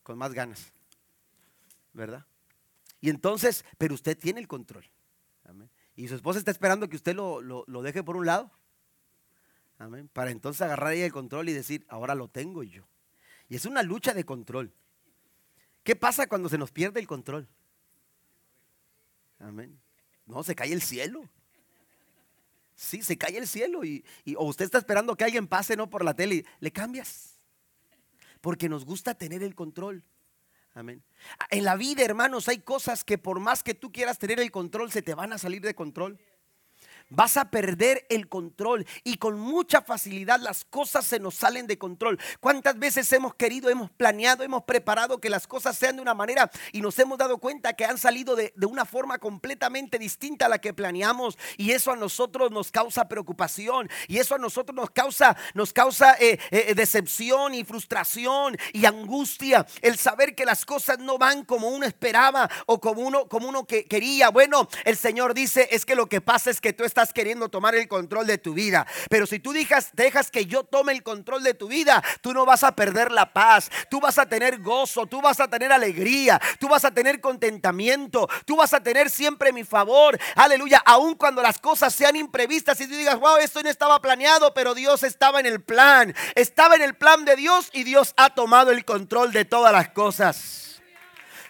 [0.04, 0.74] con más ganas,
[1.94, 2.26] ¿verdad?
[3.00, 4.84] Y entonces, pero usted tiene el control.
[5.46, 5.70] Amén.
[5.96, 8.52] Y su esposa está esperando que usted lo, lo, deje por un lado.
[9.78, 10.10] Amén.
[10.12, 12.86] Para entonces agarrar ahí el control y decir, ahora lo tengo yo.
[13.48, 14.74] Y es una lucha de control.
[15.84, 17.48] ¿Qué pasa cuando se nos pierde el control?
[19.40, 19.80] Amén.
[20.26, 21.30] No, se cae el cielo.
[22.76, 24.04] Sí, se cae el cielo y,
[24.38, 27.40] o usted está esperando que alguien pase no por la tele, le cambias.
[28.42, 30.04] Porque nos gusta tener el control.
[30.74, 31.04] Amén.
[31.50, 34.92] En la vida, hermanos, hay cosas que por más que tú quieras tener el control,
[34.92, 36.20] se te van a salir de control
[37.10, 41.78] vas a perder el control y con mucha facilidad las cosas se nos salen de
[41.78, 42.20] control.
[42.40, 46.50] ¿Cuántas veces hemos querido, hemos planeado, hemos preparado que las cosas sean de una manera
[46.72, 50.60] y nos hemos dado cuenta que han salido de, una forma completamente distinta a la
[50.60, 55.38] que planeamos y eso a nosotros nos causa preocupación y eso a nosotros nos causa,
[55.54, 61.18] nos causa eh, eh, decepción y frustración y angustia el saber que las cosas no
[61.18, 64.30] van como uno esperaba o como uno, como uno que quería.
[64.30, 67.76] Bueno, el Señor dice es que lo que pasa es que tú estás queriendo tomar
[67.76, 68.88] el control de tu vida.
[69.10, 72.46] Pero si tú dejas, dejas que yo tome el control de tu vida, tú no
[72.46, 76.42] vas a perder la paz, tú vas a tener gozo, tú vas a tener alegría,
[76.60, 80.18] tú vas a tener contentamiento, tú vas a tener siempre mi favor.
[80.36, 84.54] Aleluya, aun cuando las cosas sean imprevistas y tú digas, wow, esto no estaba planeado,
[84.54, 88.30] pero Dios estaba en el plan, estaba en el plan de Dios y Dios ha
[88.30, 90.82] tomado el control de todas las cosas.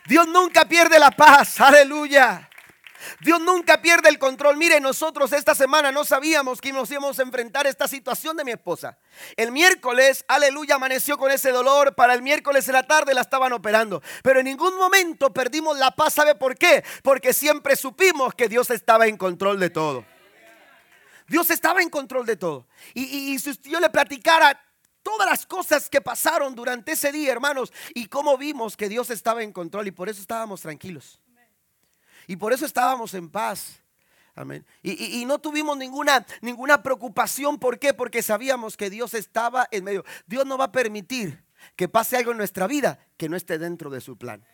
[0.08, 2.50] Dios nunca pierde la paz, aleluya.
[3.22, 4.58] Dios nunca pierde el control.
[4.58, 8.52] Mire, nosotros esta semana no sabíamos que nos íbamos a enfrentar esta situación de mi
[8.52, 8.98] esposa.
[9.36, 11.96] El miércoles, aleluya, amaneció con ese dolor.
[11.96, 14.02] Para el miércoles en la tarde la estaban operando.
[14.24, 16.14] Pero en ningún momento perdimos la paz.
[16.14, 16.84] ¿Sabe por qué?
[17.04, 20.06] Porque siempre supimos que Dios estaba en control de todo.
[21.28, 22.68] Dios estaba en control de todo.
[22.94, 24.62] Y, y si yo le platicara
[25.06, 29.44] todas las cosas que pasaron durante ese día, hermanos, y cómo vimos que Dios estaba
[29.44, 31.20] en control y por eso estábamos tranquilos.
[32.28, 33.82] Y por eso estábamos en paz.
[34.36, 34.66] Amén.
[34.84, 37.58] Y, no tuvimos ninguna, ninguna preocupación.
[37.58, 37.94] ¿Por qué?
[37.94, 40.04] Porque sabíamos que Dios estaba en medio.
[40.28, 41.44] Dios no va a permitir
[41.78, 44.46] que pase algo en nuestra vida que no esté dentro de su plan.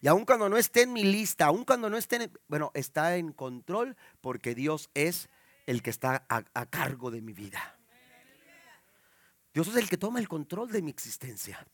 [0.00, 3.16] Y aun cuando no esté en mi lista, aun cuando no esté, en, bueno, está
[3.16, 5.28] en control porque Dios es
[5.66, 7.78] el que está a cargo de mi vida.
[9.54, 11.64] Dios es el que toma el control de mi existencia.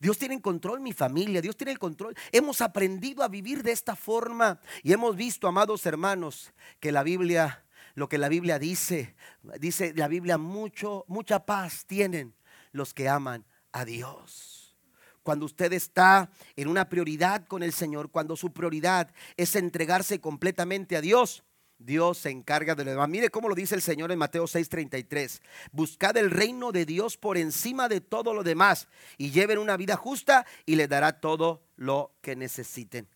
[0.00, 2.16] Dios tiene en control mi familia, Dios tiene el control.
[2.30, 7.64] Hemos aprendido a vivir de esta forma y hemos visto, amados hermanos, que la Biblia,
[7.94, 9.14] lo que la Biblia dice,
[9.58, 12.34] dice la Biblia mucho, mucha paz tienen
[12.72, 14.76] los que aman a Dios.
[15.22, 20.96] Cuando usted está en una prioridad con el Señor, cuando su prioridad es entregarse completamente
[20.96, 21.44] a Dios,
[21.84, 23.08] Dios se encarga de lo demás.
[23.08, 25.40] Mire cómo lo dice el Señor en Mateo 6:33.
[25.72, 29.96] Buscad el reino de Dios por encima de todo lo demás y lleven una vida
[29.96, 33.08] justa y le dará todo lo que necesiten.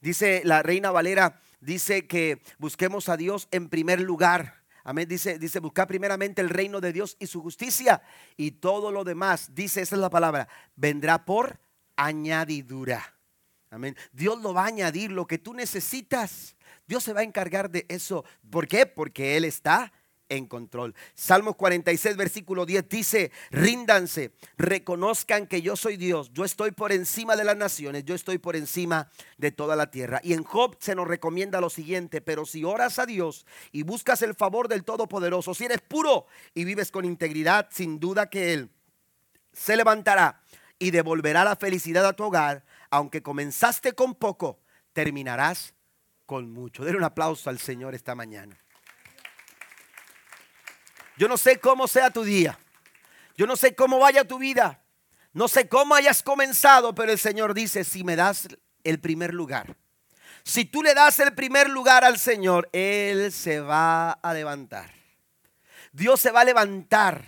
[0.00, 4.64] Dice la reina Valera, dice que busquemos a Dios en primer lugar.
[4.84, 5.08] Amén.
[5.08, 8.02] Dice, dice, buscar primeramente el reino de Dios y su justicia
[8.36, 11.58] y todo lo demás, dice, esa es la palabra, vendrá por
[11.96, 13.16] añadidura.
[13.70, 13.96] Amén.
[14.12, 16.56] Dios lo va a añadir lo que tú necesitas.
[16.86, 18.24] Dios se va a encargar de eso.
[18.50, 18.86] ¿Por qué?
[18.86, 19.92] Porque Él está
[20.28, 20.94] en control.
[21.14, 27.36] Salmo 46, versículo 10 dice, ríndanse, reconozcan que yo soy Dios, yo estoy por encima
[27.36, 30.20] de las naciones, yo estoy por encima de toda la tierra.
[30.22, 34.22] Y en Job se nos recomienda lo siguiente, pero si oras a Dios y buscas
[34.22, 38.70] el favor del Todopoderoso, si eres puro y vives con integridad, sin duda que Él
[39.52, 40.42] se levantará
[40.78, 44.60] y devolverá la felicidad a tu hogar, aunque comenzaste con poco,
[44.92, 45.75] terminarás
[46.26, 46.84] con mucho.
[46.84, 48.58] Den un aplauso al Señor esta mañana.
[51.16, 52.58] Yo no sé cómo sea tu día.
[53.36, 54.82] Yo no sé cómo vaya tu vida.
[55.32, 58.48] No sé cómo hayas comenzado, pero el Señor dice, si me das
[58.84, 59.76] el primer lugar,
[60.42, 64.90] si tú le das el primer lugar al Señor, Él se va a levantar.
[65.92, 67.24] Dios se va a levantar,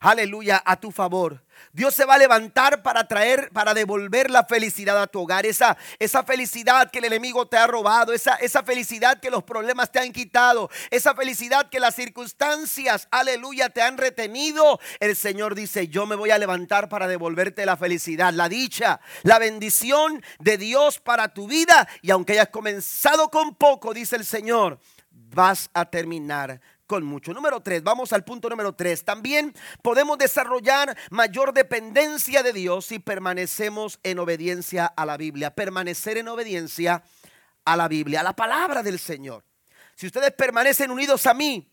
[0.00, 1.42] aleluya, a tu favor.
[1.72, 5.46] Dios se va a levantar para traer, para devolver la felicidad a tu hogar.
[5.46, 8.12] Esa, esa felicidad que el enemigo te ha robado.
[8.12, 10.70] Esa, esa felicidad que los problemas te han quitado.
[10.90, 14.80] Esa felicidad que las circunstancias, aleluya, te han retenido.
[14.98, 19.38] El Señor dice, yo me voy a levantar para devolverte la felicidad, la dicha, la
[19.38, 21.88] bendición de Dios para tu vida.
[22.02, 24.78] Y aunque hayas comenzado con poco, dice el Señor,
[25.10, 27.32] vas a terminar con mucho.
[27.32, 29.04] Número tres, vamos al punto número tres.
[29.04, 35.54] También podemos desarrollar mayor dependencia de Dios si permanecemos en obediencia a la Biblia.
[35.54, 37.04] Permanecer en obediencia
[37.64, 39.44] a la Biblia, a la palabra del Señor.
[39.94, 41.70] Si ustedes permanecen unidos a mí,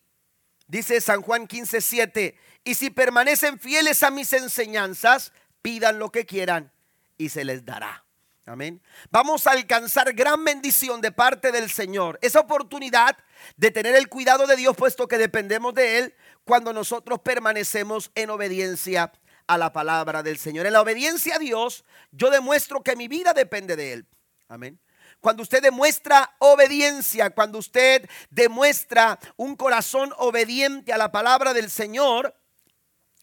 [0.67, 6.27] dice San Juan 15, 7, y si permanecen fieles a mis enseñanzas, pidan lo que
[6.27, 6.71] quieran
[7.17, 8.06] y se les dará.
[8.47, 8.81] Amén.
[9.11, 12.17] Vamos a alcanzar gran bendición de parte del Señor.
[12.21, 13.17] Esa oportunidad
[13.57, 18.29] de tener el cuidado de Dios, puesto que dependemos de Él, cuando nosotros permanecemos en
[18.29, 19.11] obediencia
[19.47, 20.65] a la palabra del Señor.
[20.65, 24.07] En la obediencia a Dios, yo demuestro que mi vida depende de Él.
[24.47, 24.79] Amén.
[25.19, 32.33] Cuando usted demuestra obediencia, cuando usted demuestra un corazón obediente a la palabra del Señor,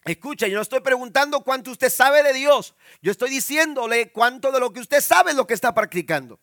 [0.05, 2.75] Escucha, yo no estoy preguntando cuánto usted sabe de Dios.
[3.01, 6.39] Yo estoy diciéndole cuánto de lo que usted sabe es lo que está practicando.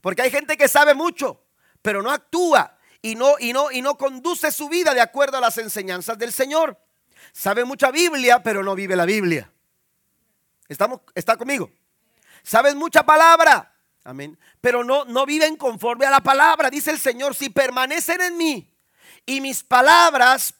[0.00, 1.40] Porque hay gente que sabe mucho,
[1.82, 5.40] pero no actúa y no, y no, y no conduce su vida de acuerdo a
[5.40, 6.76] las enseñanzas del Señor.
[7.32, 9.52] Sabe mucha Biblia, pero no vive la Biblia.
[10.68, 11.70] ¿Estamos, ¿Está conmigo?
[12.42, 13.72] Saben mucha palabra,
[14.02, 16.70] amén, pero no, no viven conforme a la palabra.
[16.70, 18.74] Dice el Señor, si permanecen en mí
[19.26, 20.54] y mis palabras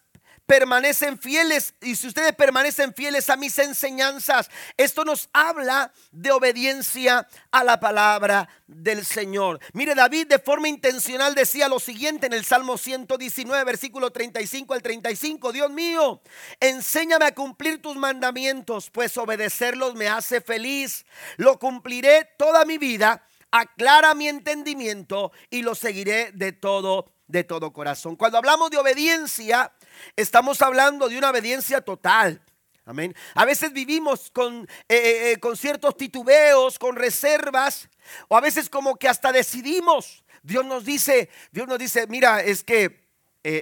[0.50, 7.28] permanecen fieles y si ustedes permanecen fieles a mis enseñanzas, esto nos habla de obediencia
[7.52, 9.60] a la palabra del Señor.
[9.74, 14.82] Mire, David de forma intencional decía lo siguiente en el Salmo 119, versículo 35 al
[14.82, 16.20] 35, Dios mío,
[16.58, 21.06] enséñame a cumplir tus mandamientos, pues obedecerlos me hace feliz.
[21.36, 27.72] Lo cumpliré toda mi vida, aclara mi entendimiento y lo seguiré de todo de todo
[27.72, 28.16] corazón.
[28.16, 29.72] Cuando hablamos de obediencia,
[30.16, 32.42] Estamos hablando de una obediencia total.
[32.84, 33.14] Amén.
[33.34, 37.88] A veces vivimos con, eh, eh, eh, con ciertos titubeos, con reservas,
[38.28, 40.24] o a veces como que hasta decidimos.
[40.42, 43.08] Dios nos dice, Dios nos dice, mira, es que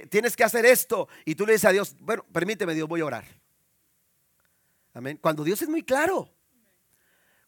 [0.09, 1.07] tienes que hacer esto.
[1.25, 3.25] Y tú le dices a Dios, bueno, permíteme Dios, voy a orar.
[4.93, 5.17] Amén.
[5.21, 6.29] Cuando Dios es muy claro.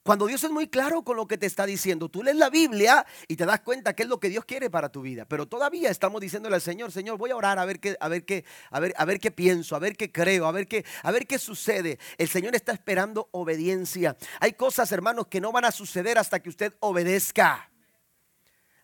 [0.04, 3.06] Cuando Dios es muy claro con lo que te está diciendo, tú lees la Biblia
[3.28, 5.26] y te das cuenta qué es lo que Dios quiere para tu vida.
[5.26, 8.26] Pero todavía estamos diciéndole al Señor, Señor, voy a orar a ver qué, a ver
[8.26, 11.12] qué, a ver, a ver qué pienso, a ver qué creo, a ver qué, a
[11.12, 12.00] ver qué sucede.
[12.18, 14.18] El Señor está esperando obediencia.
[14.40, 17.70] Hay cosas, hermanos, que no van a suceder hasta que usted obedezca.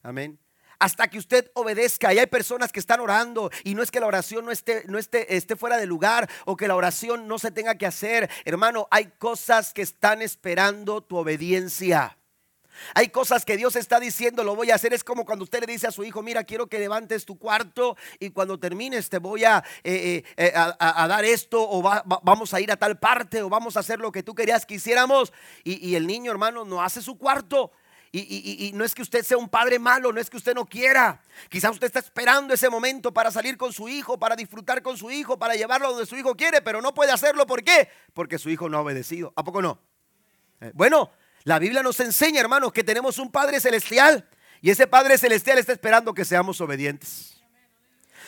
[0.03, 0.37] Amén
[0.79, 2.13] hasta que usted obedezca.
[2.13, 4.97] Y hay personas que están orando y no es que la oración no esté, no
[4.97, 8.29] esté, esté fuera de lugar o que la oración no se tenga que hacer.
[8.45, 12.17] Hermano, hay cosas que están esperando tu obediencia.
[12.93, 14.93] Hay cosas que Dios está diciendo, lo voy a hacer.
[14.93, 17.97] Es como cuando usted le dice a su hijo, mira, quiero que levantes tu cuarto
[18.19, 22.61] y cuando termines te voy a, eh, eh, eh, a, dar esto o vamos a
[22.61, 25.33] ir a tal parte o vamos a hacer lo que tú querías que hiciéramos.
[25.63, 27.71] y el niño, hermano, no hace su cuarto.
[28.19, 31.21] Y, no es que usted sea un padre malo, no es que usted no quiera.
[31.49, 35.11] Quizás usted está esperando ese momento para salir con su hijo, para disfrutar con su
[35.11, 37.45] hijo, para llevarlo donde su hijo quiere, pero no puede hacerlo.
[37.45, 37.89] ¿Por qué?
[38.13, 39.33] Porque su hijo no ha obedecido.
[39.35, 39.79] ¿A poco no?
[40.61, 41.11] Eh, bueno,
[41.43, 44.27] la Biblia nos enseña, hermanos, que tenemos un Padre celestial
[44.61, 47.36] y ese Padre celestial está esperando que seamos obedientes.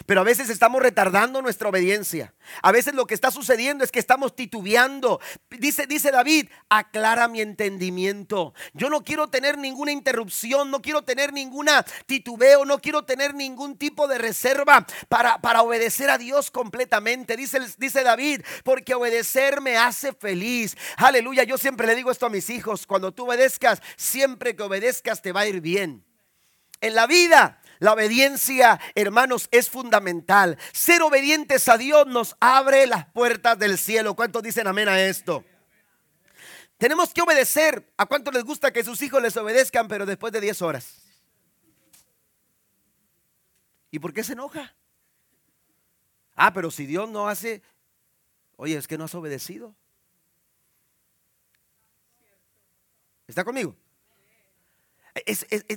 [0.05, 2.33] Pero a veces estamos retardando nuestra obediencia.
[2.61, 5.19] A veces lo que está sucediendo es que estamos titubeando.
[5.49, 8.53] Dice, dice David, aclara mi entendimiento.
[8.73, 13.77] Yo no quiero tener ninguna interrupción, no quiero tener ninguna titubeo, no quiero tener ningún
[13.77, 17.35] tipo de reserva para, para obedecer a Dios completamente.
[17.35, 20.75] Dice, dice David, porque obedecer me hace feliz.
[20.97, 25.21] Aleluya, yo siempre le digo esto a mis hijos, cuando tú obedezcas, siempre que obedezcas
[25.21, 26.05] te va a ir bien.
[26.81, 30.57] En la vida la obediencia, hermanos, es fundamental.
[30.73, 34.15] Ser obedientes a Dios nos abre las puertas del cielo.
[34.15, 35.45] ¿Cuántos dicen amén a esto?
[36.77, 37.89] Tenemos que obedecer.
[37.95, 40.95] ¿A cuántos les gusta que sus hijos les obedezcan, pero después de 10 horas?
[43.91, 44.75] ¿Y por qué se enoja?
[46.35, 47.61] Ah, pero si Dios no hace,
[48.57, 49.73] oye, es que no has obedecido.
[53.25, 53.75] ¿Está conmigo?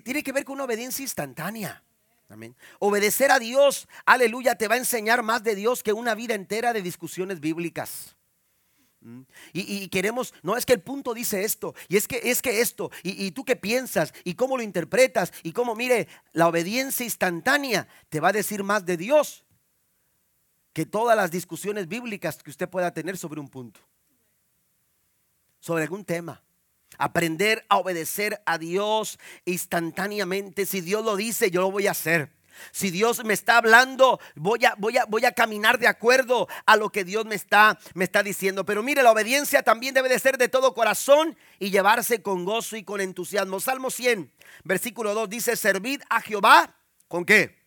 [0.05, 1.83] tiene que ver con una obediencia instantánea.
[2.33, 2.57] Amén.
[2.79, 6.73] Obedecer a Dios, aleluya, te va a enseñar más de Dios que una vida entera
[6.73, 8.17] de discusiones bíblicas.
[9.03, 9.23] ¿Mm?
[9.53, 12.91] Y, queremos, no es que el punto dice esto, y es que es que esto,
[13.03, 17.87] y, y, tú qué piensas, y cómo lo interpretas, y cómo, mire, la obediencia instantánea
[18.09, 19.45] te va a decir más de Dios
[20.73, 23.81] que todas las discusiones bíblicas que usted pueda tener sobre un punto,
[25.61, 26.43] sobre algún tema.
[26.99, 30.67] Aprender a obedecer a Dios instantáneamente.
[30.67, 32.31] Si Dios lo dice, yo lo voy a hacer.
[32.71, 36.77] Si Dios me está hablando, voy a, voy a, voy a caminar de acuerdo a
[36.77, 38.65] lo que Dios me está, me está diciendo.
[38.65, 42.77] Pero mire, la obediencia también debe de ser de todo corazón y llevarse con gozo
[42.77, 43.61] y con entusiasmo.
[43.61, 44.31] Salmo 100,
[44.65, 46.75] versículo 2 dice, servid a Jehová.
[47.09, 47.63] ¿Con qué?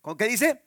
[0.00, 0.62] ¿Con qué dice?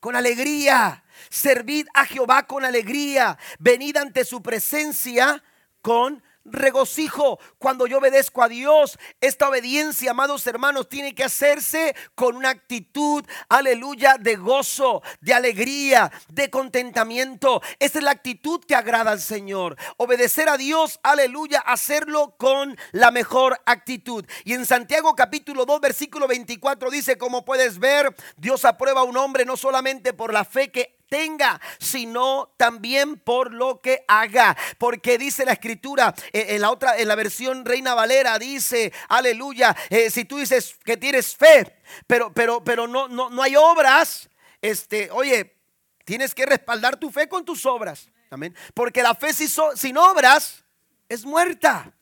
[0.00, 1.04] Con alegría.
[1.30, 3.38] Servid a Jehová con alegría.
[3.58, 5.42] Venid ante su presencia
[5.82, 6.22] con
[6.52, 8.98] regocijo cuando yo obedezco a Dios.
[9.20, 16.10] Esta obediencia, amados hermanos, tiene que hacerse con una actitud, aleluya, de gozo, de alegría,
[16.28, 17.62] de contentamiento.
[17.78, 19.76] Esa es la actitud que agrada al Señor.
[19.96, 24.24] Obedecer a Dios, aleluya, hacerlo con la mejor actitud.
[24.44, 29.16] Y en Santiago capítulo 2, versículo 24 dice, como puedes ver, Dios aprueba a un
[29.16, 34.56] hombre no solamente por la fe que tenga, sino también por lo que haga.
[34.78, 39.76] Porque dice la escritura, eh, en la otra, en la versión Reina Valera, dice, aleluya,
[39.90, 44.28] eh, si tú dices que tienes fe, pero, pero, pero no, no, no hay obras,
[44.62, 45.56] este, oye,
[46.04, 48.10] tienes que respaldar tu fe con tus obras.
[48.30, 48.54] Amén.
[48.74, 50.64] Porque la fe sin obras
[51.08, 51.92] es muerta.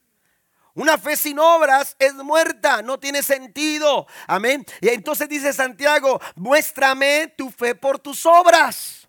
[0.77, 4.07] Una fe sin obras es muerta, no tiene sentido.
[4.27, 4.65] Amén.
[4.83, 9.09] Y entonces dice Santiago, muéstrame tu fe por tus obras.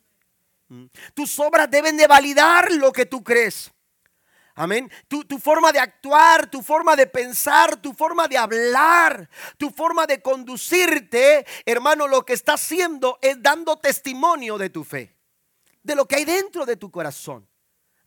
[0.70, 0.86] Mm.
[1.13, 3.70] Tus obras deben de validar lo que tú crees.
[4.55, 4.89] Amén.
[5.09, 10.07] Tu, tu, forma de actuar, tu forma de pensar, tu forma de hablar, tu forma
[10.07, 15.18] de conducirte, hermano, lo que está haciendo es dando testimonio de tu fe,
[15.84, 17.45] de lo que hay dentro de tu corazón.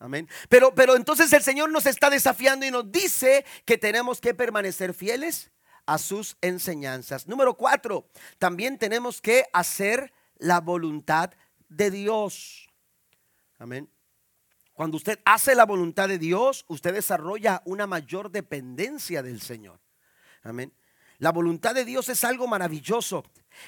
[0.01, 0.28] Amén.
[0.48, 4.94] Pero, pero entonces el Señor nos está desafiando y nos dice que tenemos que permanecer
[4.94, 5.51] fieles
[5.84, 7.28] a sus enseñanzas.
[7.28, 11.30] Número cuatro, también tenemos que hacer la voluntad
[11.68, 12.68] de Dios.
[13.59, 13.90] Amén.
[14.72, 19.80] Cuando usted hace la voluntad de Dios, usted desarrolla una mayor dependencia del Señor.
[20.42, 20.72] Amén.
[21.18, 23.22] La voluntad de Dios es algo maravilloso.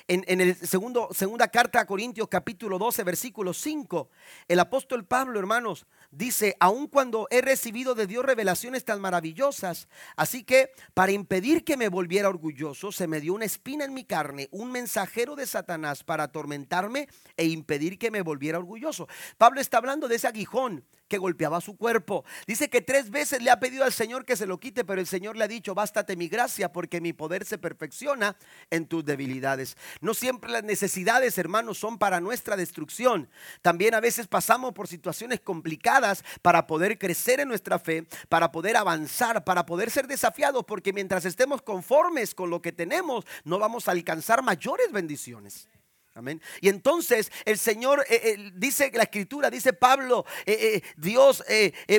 [0.06, 4.08] En, en, el segundo, segunda carta a Corintios capítulo 12, versículo 5,
[4.48, 10.44] el apóstol Pablo, hermanos, dice, aun cuando he recibido de Dios revelaciones tan maravillosas, así
[10.44, 14.48] que para impedir que me volviera orgulloso, se me dio una espina en mi carne,
[14.50, 19.08] un mensajero de Satanás para atormentarme e impedir que me volviera orgulloso.
[19.38, 22.24] Pablo está hablando de ese aguijón que golpeaba su cuerpo.
[22.46, 25.06] Dice que tres veces le ha pedido al Señor que se lo quite, pero el
[25.06, 28.34] Señor le ha dicho, bástate mi gracia, porque mi poder se perfecciona
[28.70, 29.71] en tus debilidades.
[30.00, 33.28] No siempre las necesidades, hermanos, son para nuestra destrucción.
[33.62, 38.76] También a veces pasamos por situaciones complicadas para poder crecer en nuestra fe, para poder
[38.76, 43.88] avanzar, para poder ser desafiados, porque mientras estemos conformes con lo que tenemos, no vamos
[43.88, 45.68] a alcanzar mayores bendiciones.
[46.14, 46.42] Amén.
[46.60, 51.42] Y entonces el Señor eh, eh, dice la escritura, dice Pablo, eh, Dios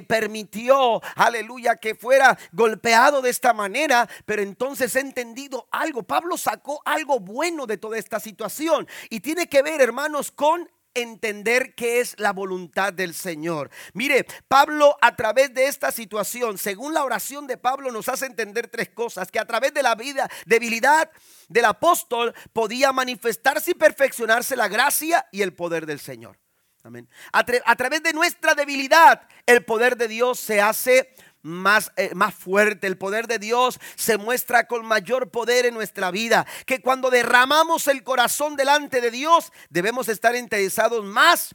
[0.08, 6.04] permitió, aleluya, que fuera golpeado de esta manera, pero entonces he entendido algo.
[6.04, 11.76] Pablo sacó algo bueno de toda esta situación y tiene que ver, hermanos, con entender
[11.76, 13.70] qué es la voluntad del Señor.
[13.94, 18.68] Mire, Pablo a través de esta situación, según la oración de Pablo, nos hace entender
[18.68, 21.10] tres cosas, que a través de la vida, debilidad
[21.48, 26.40] del apóstol podía manifestarse y perfeccionarse la gracia y el poder del Señor.
[26.84, 27.08] Amén.
[27.32, 31.14] A, a través de nuestra debilidad, el poder de Dios se hace
[31.44, 32.88] más, eh, más fuerte.
[32.88, 36.48] El poder de Dios se muestra con mayor poder en nuestra vida.
[36.66, 41.54] Que cuando derramamos el corazón delante de Dios, debemos estar interesados más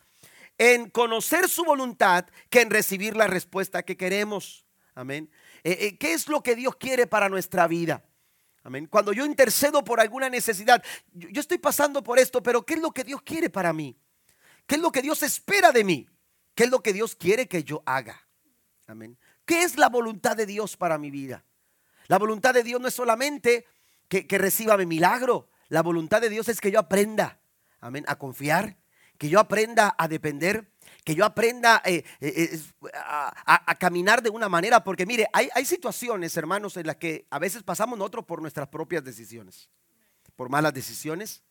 [0.58, 4.66] en conocer su voluntad que en recibir la respuesta que queremos.
[4.94, 5.30] Amén.
[5.64, 8.04] Eh, eh, ¿Qué es lo que Dios quiere para nuestra vida?
[8.64, 8.86] Amén.
[8.86, 12.90] Cuando yo intercedo por alguna necesidad, yo estoy pasando por esto, pero ¿qué es lo
[12.90, 13.96] que Dios quiere para mí?
[14.66, 16.08] ¿Qué es lo que Dios espera de mí?
[16.54, 18.28] ¿Qué es lo que Dios quiere que yo haga?
[18.86, 19.16] Amén.
[19.48, 21.42] ¿Qué es la voluntad de Dios para mi vida?
[22.06, 23.64] La voluntad de Dios no es solamente
[24.06, 25.48] que, reciba mi milagro.
[25.68, 27.40] La voluntad de Dios es que yo aprenda,
[27.80, 28.76] amén, a confiar,
[29.16, 30.70] que yo aprenda a depender,
[31.02, 32.60] que yo aprenda eh, eh,
[32.92, 37.62] a, caminar de una manera, porque mire, hay, situaciones, hermanos, en las que a veces
[37.62, 39.70] pasamos nosotros por nuestras propias decisiones,
[40.36, 41.42] por malas decisiones,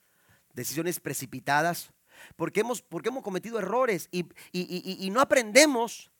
[0.53, 1.89] decisiones precipitadas,
[2.35, 6.11] porque hemos, porque hemos cometido errores y, y no aprendemos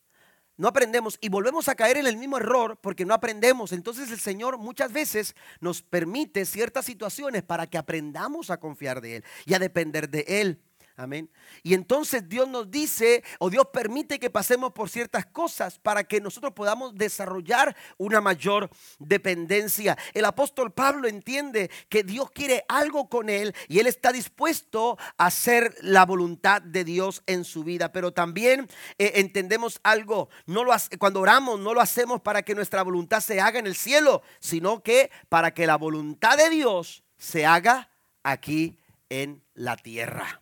[0.58, 3.72] no aprendemos y volvemos a caer en el mismo error porque no aprendemos.
[3.72, 9.18] Entonces el Señor muchas veces nos permite ciertas situaciones para que aprendamos a confiar de
[9.18, 10.60] Él y a depender de Él.
[11.00, 11.30] Amén.
[11.62, 16.20] Y entonces Dios nos dice o Dios permite que pasemos por ciertas cosas para que
[16.20, 19.96] nosotros podamos desarrollar una mayor dependencia.
[20.16, 25.28] El apóstol Pablo entiende que Dios quiere algo con él y él está dispuesto a
[25.28, 27.92] hacer la voluntad de Dios en su vida.
[27.92, 28.68] Pero también
[28.98, 33.40] eh, entendemos algo, no lo cuando oramos no lo hacemos para que nuestra voluntad se
[33.40, 37.92] haga en el cielo, sino que para que la voluntad de Dios se haga
[38.24, 38.80] aquí
[39.10, 40.42] en la tierra.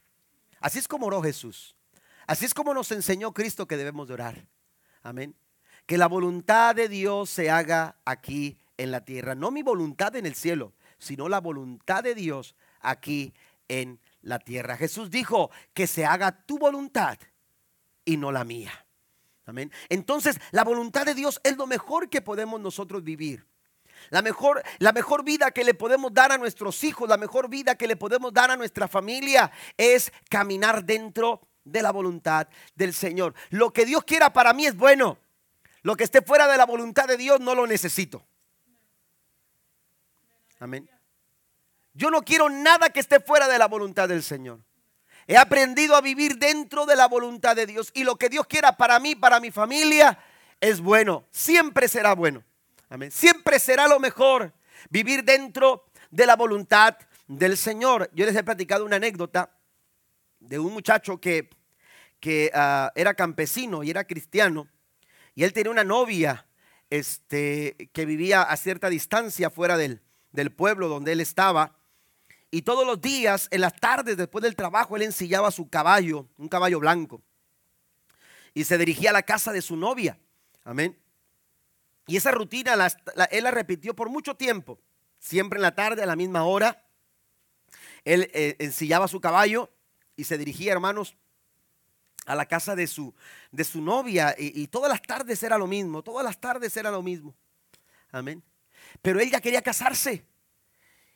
[0.66, 1.76] Así es como oró Jesús.
[2.26, 4.48] Así es como nos enseñó Cristo que debemos de orar.
[5.04, 5.36] Amén.
[5.86, 9.36] Que la voluntad de Dios se haga aquí en la tierra.
[9.36, 13.36] No mi voluntad en el cielo, sino la voluntad de Dios aquí
[13.68, 14.76] en la tierra.
[14.76, 17.20] Jesús dijo que se haga tu voluntad
[18.04, 18.88] y no la mía.
[19.46, 19.72] Amén.
[19.90, 23.46] Entonces, la voluntad de Dios es lo mejor que podemos nosotros vivir.
[24.10, 27.76] La mejor, la mejor vida que le podemos dar a nuestros hijos, la mejor vida
[27.76, 33.34] que le podemos dar a nuestra familia es caminar dentro de la voluntad del Señor.
[33.50, 35.18] Lo que Dios quiera para mí es bueno.
[35.82, 38.26] Lo que esté fuera de la voluntad de Dios no lo necesito.
[40.60, 40.90] Amén.
[41.94, 44.60] Yo no quiero nada que esté fuera de la voluntad del Señor.
[45.28, 48.78] He aprendido a vivir dentro de la voluntad de Dios y lo que Dios quiera
[48.78, 50.20] para mí, para mi familia,
[50.60, 51.26] es bueno.
[51.32, 52.44] Siempre será bueno.
[53.10, 54.54] Siempre será lo mejor
[54.90, 58.10] vivir dentro de la voluntad del Señor.
[58.14, 59.52] Yo les he platicado una anécdota
[60.40, 61.50] de un muchacho que,
[62.20, 64.68] que ah, era campesino y era cristiano.
[65.34, 66.46] Y él tenía una novia
[66.90, 71.78] este, que vivía a cierta distancia fuera del, del pueblo donde él estaba.
[72.52, 76.48] Y todos los días, en las tardes, después del trabajo, él ensillaba su caballo, un
[76.48, 77.22] caballo blanco.
[78.54, 80.18] Y se dirigía a la casa de su novia.
[80.64, 80.98] Amén.
[82.08, 82.74] Y esa rutina
[83.32, 84.80] él la repitió por mucho tiempo,
[85.20, 86.86] siempre en la tarde, a la misma hora.
[88.04, 89.72] Él eh, ensillaba su caballo
[90.16, 91.16] y se dirigía, hermanos,
[92.26, 93.14] a la casa de su,
[93.52, 94.36] de su novia.
[94.38, 97.36] Y, todas las tardes era lo mismo, todas las tardes era lo mismo.
[98.12, 98.44] Amén.
[99.02, 100.26] Pero él ya quería casarse.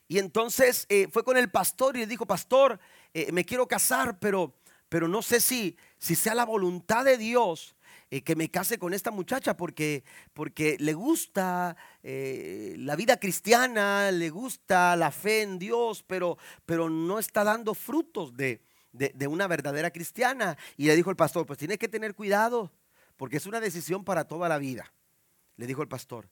[0.07, 2.79] Y entonces eh, fue con el pastor y le dijo, pastor,
[3.13, 4.55] eh, me quiero casar, pero,
[4.89, 7.75] pero no sé si, si sea la voluntad de Dios
[8.11, 10.03] eh, que me case con esta muchacha porque,
[10.33, 16.89] porque le gusta eh, la vida cristiana, le gusta la fe en Dios, pero, pero
[16.89, 18.61] no está dando frutos de,
[18.93, 20.57] de, una verdadera cristiana.
[20.75, 22.71] Y le dijo el pastor, pues tiene que tener cuidado
[23.15, 24.91] porque es una decisión para toda la vida,
[25.57, 26.29] le dijo el pastor.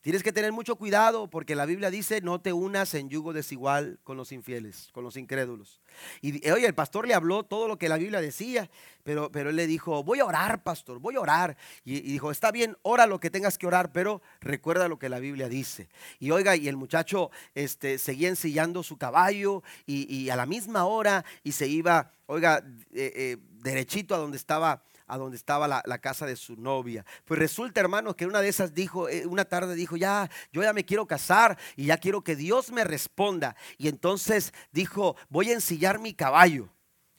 [0.00, 3.98] Tienes que tener mucho cuidado porque la Biblia dice no te unas en yugo desigual
[4.04, 5.80] con los infieles, con los incrédulos.
[6.22, 8.70] Y oye, el pastor le habló todo lo que la Biblia decía,
[9.02, 11.56] pero, pero él le dijo, voy a orar, pastor, voy a orar.
[11.84, 15.18] Y, dijo, está bien, ora lo que tengas que orar, pero recuerda lo que la
[15.18, 15.88] Biblia dice.
[16.20, 21.24] Y oiga, y el muchacho este, seguía ensillando su caballo y, a la misma hora
[21.42, 26.26] y se iba, oiga, eh, eh, derechito a donde estaba a donde estaba la, casa
[26.26, 27.04] de su novia.
[27.24, 30.72] Pues resulta, hermano, que una de esas dijo, eh, una tarde dijo, ya, yo ya
[30.72, 33.56] me quiero casar y ya quiero que Dios me responda.
[33.78, 36.68] Y entonces dijo, voy a ensillar mi caballo.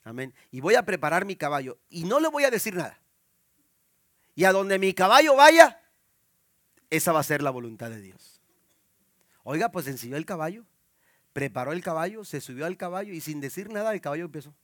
[0.04, 0.32] Amén.
[0.50, 1.78] Y voy a preparar mi caballo.
[1.90, 2.98] Y no le voy a decir nada.
[4.36, 5.82] Y a donde mi caballo vaya,
[6.88, 8.40] esa va a ser la voluntad de Dios.
[9.42, 10.64] Oiga, pues ensilló el caballo,
[11.32, 14.54] preparó el caballo, se subió al caballo y sin decir nada el caballo empezó.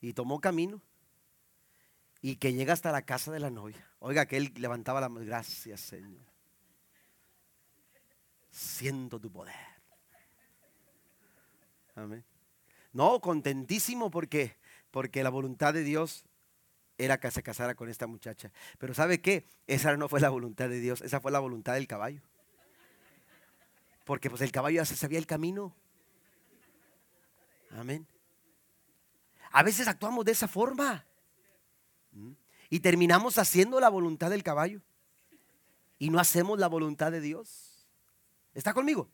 [0.00, 0.82] Y tomó camino
[2.24, 3.86] y que llega hasta la casa de la novia.
[3.98, 5.26] Oiga, que él levantaba la mano.
[5.26, 6.24] Gracias, Señor.
[8.48, 9.54] Siento tu poder.
[11.94, 12.24] Amén.
[12.94, 14.56] No, contentísimo porque,
[14.90, 16.24] porque la voluntad de Dios
[16.96, 18.50] era que se casara con esta muchacha.
[18.78, 19.46] Pero ¿sabe qué?
[19.66, 22.22] Esa no fue la voluntad de Dios, esa fue la voluntad del caballo.
[24.06, 25.76] Porque pues el caballo ya se sabía el camino.
[27.72, 28.06] Amén.
[29.50, 31.04] A veces actuamos de esa forma.
[32.74, 34.80] Y terminamos haciendo la voluntad del caballo.
[35.96, 37.86] Y no hacemos la voluntad de Dios.
[38.52, 39.08] ¿Está conmigo?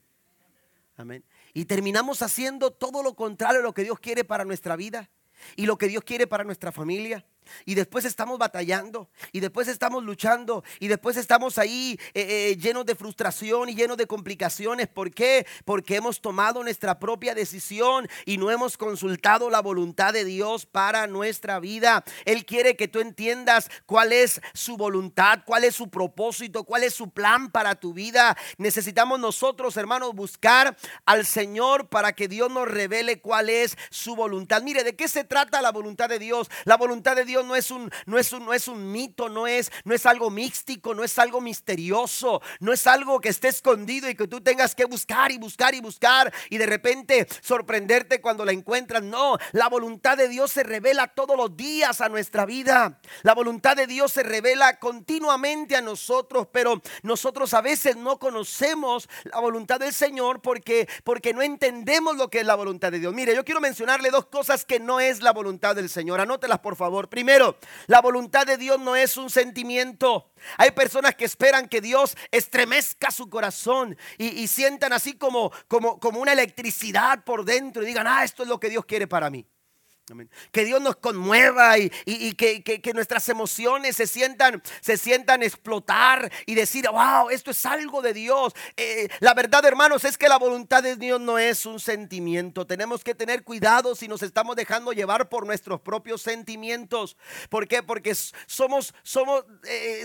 [0.96, 1.22] Amén.
[1.52, 5.10] Y terminamos haciendo todo lo contrario a lo que Dios quiere para nuestra vida
[5.56, 7.26] y lo que Dios quiere para nuestra familia.
[7.64, 12.86] Y después estamos batallando, y después estamos luchando, y después estamos ahí eh, eh, llenos
[12.86, 14.88] de frustración y llenos de complicaciones.
[14.88, 15.46] ¿Por qué?
[15.64, 21.06] Porque hemos tomado nuestra propia decisión y no hemos consultado la voluntad de Dios para
[21.06, 22.04] nuestra vida.
[22.24, 26.94] Él quiere que tú entiendas cuál es su voluntad, cuál es su propósito, cuál es
[26.94, 28.36] su plan para tu vida.
[28.58, 30.76] Necesitamos nosotros, hermanos, buscar
[31.06, 34.62] al Señor para que Dios nos revele cuál es su voluntad.
[34.62, 36.50] Mire, ¿de qué se trata la voluntad de Dios?
[36.64, 39.46] La voluntad de Dios No es un, no es un, no es un mito, no
[39.46, 44.08] es, no es algo místico, no es algo misterioso, no es algo que esté escondido
[44.08, 48.44] y que tú tengas que buscar y buscar y buscar y de repente sorprenderte cuando
[48.44, 49.02] la encuentras.
[49.02, 53.00] No, la voluntad de Dios se revela todos los días a nuestra vida.
[53.22, 59.08] La voluntad de Dios se revela continuamente a nosotros, pero nosotros a veces no conocemos
[59.24, 63.14] la voluntad del Señor porque, porque no entendemos lo que es la voluntad de Dios.
[63.14, 66.20] Mire, yo quiero mencionarle dos cosas que no es la voluntad del Señor.
[66.20, 67.08] Anótelas por favor.
[67.20, 70.30] Primero, la voluntad de Dios no es un sentimiento.
[70.56, 76.18] Hay personas que esperan que Dios estremezca su corazón y, sientan así como, como, como
[76.18, 79.46] una electricidad por dentro y digan, ah, esto es lo que Dios quiere para mí.
[80.50, 81.90] Que Dios nos conmueva y,
[82.34, 88.12] que, nuestras emociones se sientan, se sientan explotar y decir, wow, esto es algo de
[88.12, 88.52] Dios.
[88.76, 92.66] Eh, la verdad, hermanos, es que la voluntad de Dios no es un sentimiento.
[92.66, 97.16] Tenemos que tener cuidado si nos estamos dejando llevar por nuestros propios sentimientos.
[97.48, 97.82] ¿Por qué?
[97.82, 98.16] Porque eh,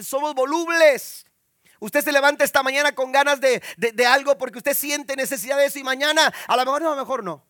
[0.04, 1.26] somos volubles.
[1.80, 5.66] Usted se levanta esta mañana con ganas de, de, algo porque usted siente necesidad de
[5.66, 7.46] eso y mañana a lo mejor no, a lo mejor no.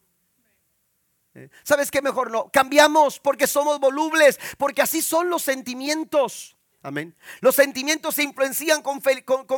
[1.63, 2.01] ¿Sabes qué?
[2.01, 2.49] Mejor no.
[2.49, 6.55] Cambiamos porque somos volubles, porque así son los sentimientos.
[6.81, 7.15] Amén.
[7.41, 9.01] Los sentimientos se influencian con,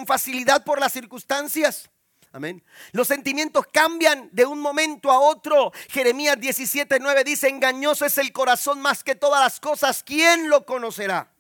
[0.07, 1.89] facilidad por las circunstancias.
[2.31, 2.63] Amén.
[2.91, 5.71] Los sentimientos cambian de un momento a otro.
[5.89, 10.03] Jeremías 17:9 dice, engañoso es el corazón más que todas las cosas.
[10.03, 11.31] ¿Quién lo conocerá?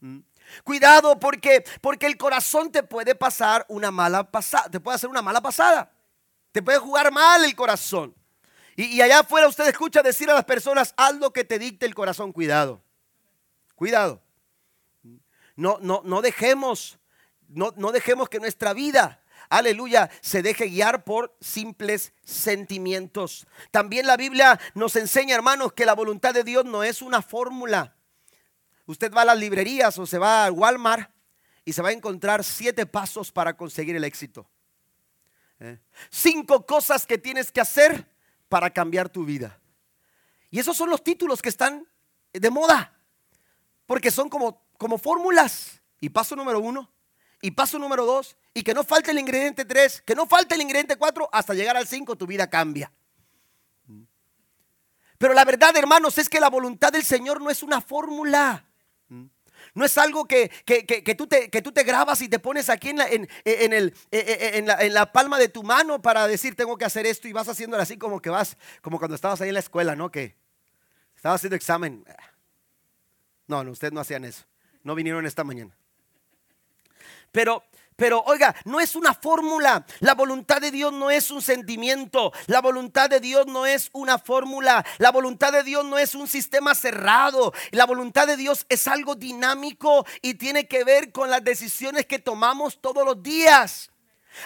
[0.00, 0.18] ¿Mm?
[0.64, 5.22] Cuidado porque, porque el corazón te puede pasar una mala pasada, te puede hacer una
[5.22, 5.90] mala pasada.
[6.52, 8.17] Te puede jugar mal el corazón.
[8.80, 11.96] Y, allá afuera usted escucha decir a las personas, haz lo que te dicte el
[11.96, 12.80] corazón, cuidado.
[13.74, 14.22] Cuidado.
[15.56, 17.00] No, no, no dejemos,
[17.48, 23.48] no, no dejemos que nuestra vida aleluya, se deje guiar por simples sentimientos.
[23.72, 27.96] También la Biblia nos enseña, hermanos, que la voluntad de Dios no es una fórmula.
[28.86, 31.10] Usted va a las librerías o se va al Walmart
[31.64, 34.48] y se va a encontrar siete pasos para conseguir el éxito.
[35.58, 35.80] ¿Eh?
[36.10, 38.06] Cinco cosas que tienes que hacer
[38.48, 39.58] para cambiar tu vida.
[40.50, 41.86] Y esos son los títulos que están
[42.32, 42.98] de moda,
[43.86, 45.80] porque son como, como fórmulas.
[46.00, 46.90] Y paso número uno,
[47.42, 50.62] y paso número dos, y que no falte el ingrediente tres, que no falte el
[50.62, 52.92] ingrediente cuatro, hasta llegar al cinco tu vida cambia.
[55.18, 58.67] Pero la verdad, hermanos, es que la voluntad del Señor no es una fórmula.
[59.78, 60.50] No es algo que,
[61.16, 64.66] tú te, que, tú te, grabas y te pones aquí en la, en, el, en,
[64.66, 67.48] la, en, la, palma de tu mano para decir tengo que hacer esto y vas
[67.48, 70.10] haciéndolo así como que vas, como cuando estabas ahí en la escuela, ¿no?
[70.10, 70.34] Que
[71.14, 72.04] estabas haciendo examen.
[73.46, 74.44] No, no, ustedes no hacían eso.
[74.82, 75.76] No vinieron esta mañana.
[77.30, 77.62] Pero
[77.98, 79.84] pero oiga, no es una fórmula.
[79.98, 82.32] La voluntad de Dios no es un sentimiento.
[82.46, 84.86] La voluntad de Dios no es una fórmula.
[84.98, 87.52] La voluntad de Dios no es un sistema cerrado.
[87.72, 92.20] La voluntad de Dios es algo dinámico y tiene que ver con las decisiones que
[92.20, 93.90] tomamos todos los días.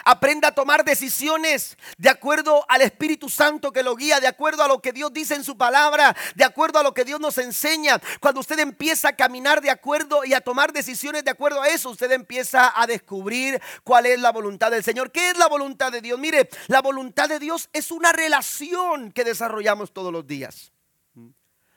[0.05, 4.67] Aprenda a tomar decisiones de acuerdo al Espíritu Santo que lo guía, de acuerdo a
[4.67, 8.01] lo que Dios dice en su palabra, de acuerdo a lo que Dios nos enseña.
[8.19, 11.89] Cuando usted empieza a caminar de acuerdo y a tomar decisiones de acuerdo a eso,
[11.89, 15.11] usted empieza a descubrir cuál es la voluntad del Señor.
[15.11, 16.19] ¿Qué es la voluntad de Dios?
[16.19, 20.71] Mire, la voluntad de Dios es una relación que desarrollamos todos los días.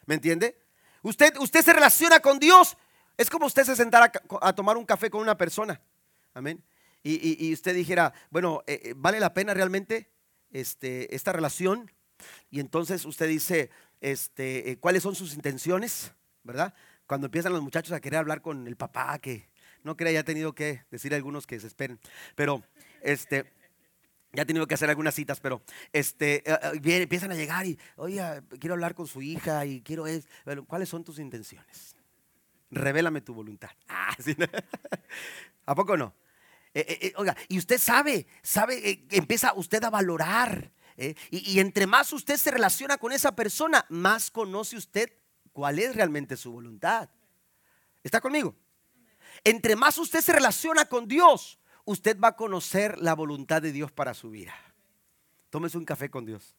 [0.07, 0.59] ¿Me entiende?
[1.03, 2.77] Usted, usted se relaciona con Dios.
[3.17, 5.81] Es como usted se sentara a tomar un café con una persona.
[6.35, 6.63] Amén
[7.09, 10.11] y, usted dijera, bueno, eh, eh, ¿vale la pena realmente
[10.51, 11.91] este, esta relación?
[12.51, 16.13] Y entonces usted dice, este, eh, ¿cuáles son sus intenciones?
[16.43, 16.75] ¿Verdad?
[17.07, 19.49] Cuando empiezan los muchachos a querer hablar con el papá, que
[19.85, 22.01] no creo haya tenido que decir a algunos que se esperen,
[22.35, 22.63] pero
[23.03, 23.53] este,
[24.33, 26.43] ya ha tenido que hacer algunas citas, pero este,
[26.75, 28.21] empiezan a llegar y, oye,
[28.59, 30.29] quiero hablar con su hija y quiero es,
[30.67, 31.95] ¿cuáles son tus intenciones?
[32.71, 33.71] Revélame tu voluntad.
[33.89, 34.17] Ah,
[35.67, 36.15] ¿A poco no?
[36.77, 40.73] Eh, eh, eh, oiga, y usted sabe, sabe, empieza usted a valorar.
[40.99, 45.11] Y, y, entre más usted se relaciona con esa persona, más conoce usted
[45.55, 47.09] cuál es realmente su voluntad.
[48.03, 48.55] ¿Está conmigo?
[49.43, 53.91] Entre más usted se relaciona con Dios, usted va a conocer la voluntad de Dios
[53.91, 54.55] para su vida.
[55.49, 56.57] Tómese un café con Dios.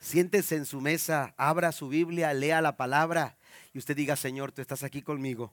[0.00, 3.36] Siéntese en su mesa, abra su Biblia, lea la palabra
[3.74, 5.52] y usted diga, Señor, tú estás aquí conmigo.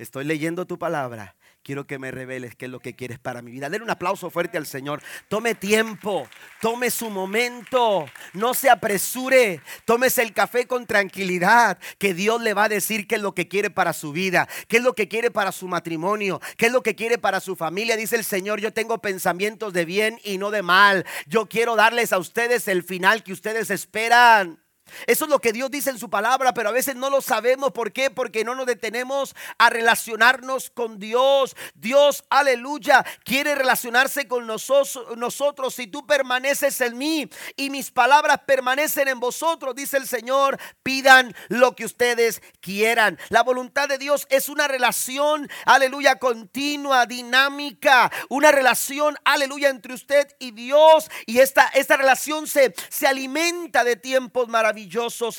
[0.00, 3.50] Estoy leyendo tu palabra quiero que me reveles qué es lo que quieres para mi
[3.50, 3.68] vida.
[3.68, 5.02] Denle un aplauso fuerte al Señor.
[5.28, 6.28] Tome tiempo,
[6.60, 12.64] tome su momento, no se apresure, tómese el café con tranquilidad, que Dios le va
[12.64, 15.30] a decir qué es lo que quiere para su vida, qué es lo que quiere
[15.30, 17.96] para su matrimonio, qué es lo que quiere para su familia.
[17.96, 21.04] Dice el Señor, yo tengo pensamientos de bien y no de mal.
[21.26, 24.59] Yo quiero darles a ustedes el final que ustedes esperan.
[25.06, 27.72] Eso es lo que Dios dice en su palabra, pero a veces no lo sabemos.
[27.72, 28.10] ¿Por qué?
[28.10, 31.56] Porque no nos detenemos a relacionarnos con Dios.
[31.74, 35.74] Dios, aleluya, quiere relacionarse con nosotros.
[35.74, 41.34] Si tú permaneces en mí y mis palabras permanecen en vosotros, dice el Señor, pidan
[41.48, 43.18] lo que ustedes quieran.
[43.28, 48.10] La voluntad de Dios es una relación, aleluya, continua, dinámica.
[48.28, 51.10] Una relación, aleluya, entre usted y Dios.
[51.26, 54.79] Y esta, esta relación se, se alimenta de tiempos maravillosos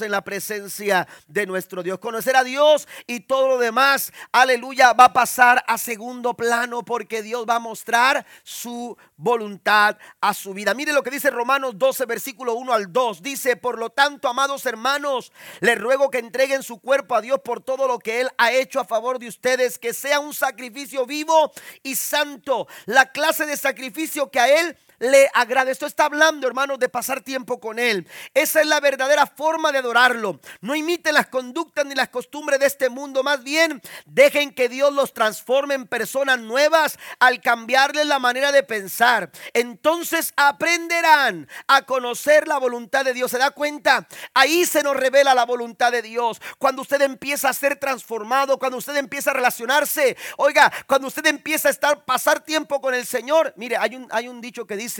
[0.02, 2.00] en la presencia de nuestro Dios.
[2.00, 7.24] Conocer a Dios y todo lo demás, aleluya, va a pasar a segundo plano porque
[7.24, 10.74] Dios va a mostrar su voluntad a su vida.
[10.74, 13.22] Mire lo que dice Romanos 12, versículo 1 al 2.
[13.22, 17.62] Dice, por lo tanto, amados hermanos, les ruego que entreguen su cuerpo a Dios por
[17.62, 21.52] todo lo que Él ha hecho a favor de ustedes, que sea un sacrificio vivo
[21.84, 25.72] y santo, la clase de sacrificio que a Él le agrade.
[25.72, 28.08] Esto está hablando, hermanos, de pasar tiempo con Él.
[28.34, 30.40] Esa es la verdadera forma de adorarlo.
[30.62, 33.24] No imiten las conductas ni las costumbres de este mundo.
[33.24, 38.62] Más bien, dejen que Dios los transforme en personas nuevas al cambiarles la manera de
[38.62, 39.32] pensar.
[39.54, 43.32] Entonces aprenderán a conocer la voluntad de Dios.
[43.32, 44.08] ¿Se da cuenta?
[44.36, 46.40] Ahí se nos revela la voluntad de Dios.
[46.60, 51.70] Cuando usted empieza a ser transformado, cuando usted empieza a relacionarse, oiga, cuando usted empieza
[51.70, 53.52] a estar, pasar tiempo con el Señor.
[53.58, 54.91] Mire, hay un, hay un dicho que dice,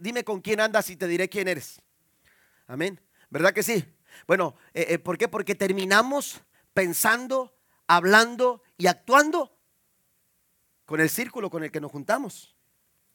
[0.00, 1.80] dime con quién andas y te diré quién eres.
[2.66, 3.00] Amén.
[3.30, 3.84] ¿Verdad que sí?
[4.26, 5.28] Bueno, eh, eh, ¿por qué?
[5.28, 6.40] Porque terminamos
[6.74, 9.56] pensando, hablando y actuando
[10.84, 12.56] con el círculo con el que nos juntamos.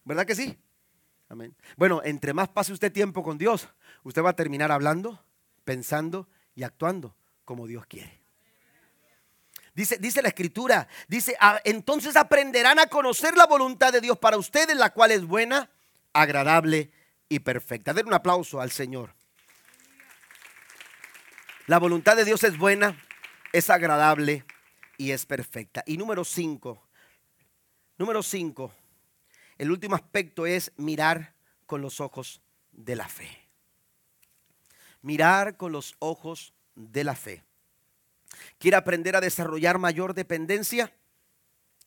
[0.04, 0.58] ¿Verdad que sí?
[1.30, 1.56] Amén.
[1.76, 3.68] Bueno, entre más pase usted tiempo con Dios,
[4.04, 5.26] usted va a terminar hablando,
[5.64, 8.22] pensando y actuando como Dios quiere.
[9.74, 14.38] Dice, dice la escritura, dice, ah, entonces aprenderán a conocer la voluntad de Dios para
[14.38, 15.70] ustedes, la cual es buena,
[16.16, 16.92] agradable
[17.28, 17.94] y perfecta.
[17.94, 19.14] Den un aplauso al Señor.
[21.68, 22.98] La voluntad de Dios es buena,
[23.52, 24.46] es agradable
[24.98, 25.84] y es perfecta.
[25.86, 26.82] Y número cinco,
[27.98, 28.72] número cinco,
[29.58, 31.34] el último aspecto es mirar
[31.66, 32.42] con los ojos
[32.72, 33.30] de la fe.
[35.02, 37.44] Mirar con los ojos de la fe.
[38.58, 40.94] ¿Quiere aprender a desarrollar mayor dependencia?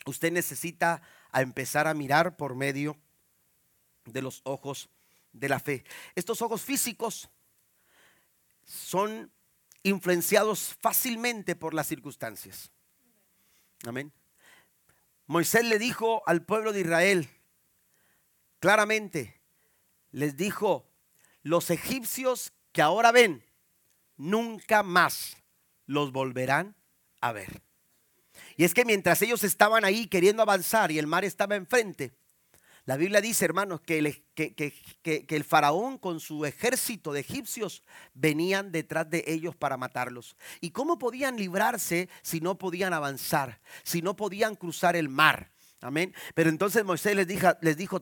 [0.05, 1.01] Usted necesita
[1.31, 2.99] a empezar a mirar por medio
[4.13, 4.89] de los ojos
[5.33, 5.85] de la fe.
[6.15, 7.29] Estos ojos físicos
[8.65, 9.33] son
[9.83, 12.71] influenciados fácilmente por las circunstancias.
[13.87, 14.13] Amén.
[15.27, 17.29] Moisés le dijo al pueblo de Israel,
[18.61, 19.41] claramente,
[20.11, 20.91] les dijo,
[21.43, 23.45] los egipcios que ahora ven,
[24.17, 25.37] nunca más
[25.87, 26.77] los volverán
[27.21, 27.63] a ver.
[28.57, 32.13] Y es que mientras ellos estaban ahí queriendo avanzar y el mar estaba enfrente,
[32.89, 37.83] la Biblia dice, hermanos, que el, que, el, faraón con su ejército de egipcios
[38.15, 40.39] venían detrás de ellos para matarlos.
[40.63, 45.53] ¿Y cómo podían librarse si no podían avanzar, si no podían cruzar el mar?
[45.83, 46.15] Amén.
[46.35, 48.01] Pero entonces Moisés les dijo, les dijo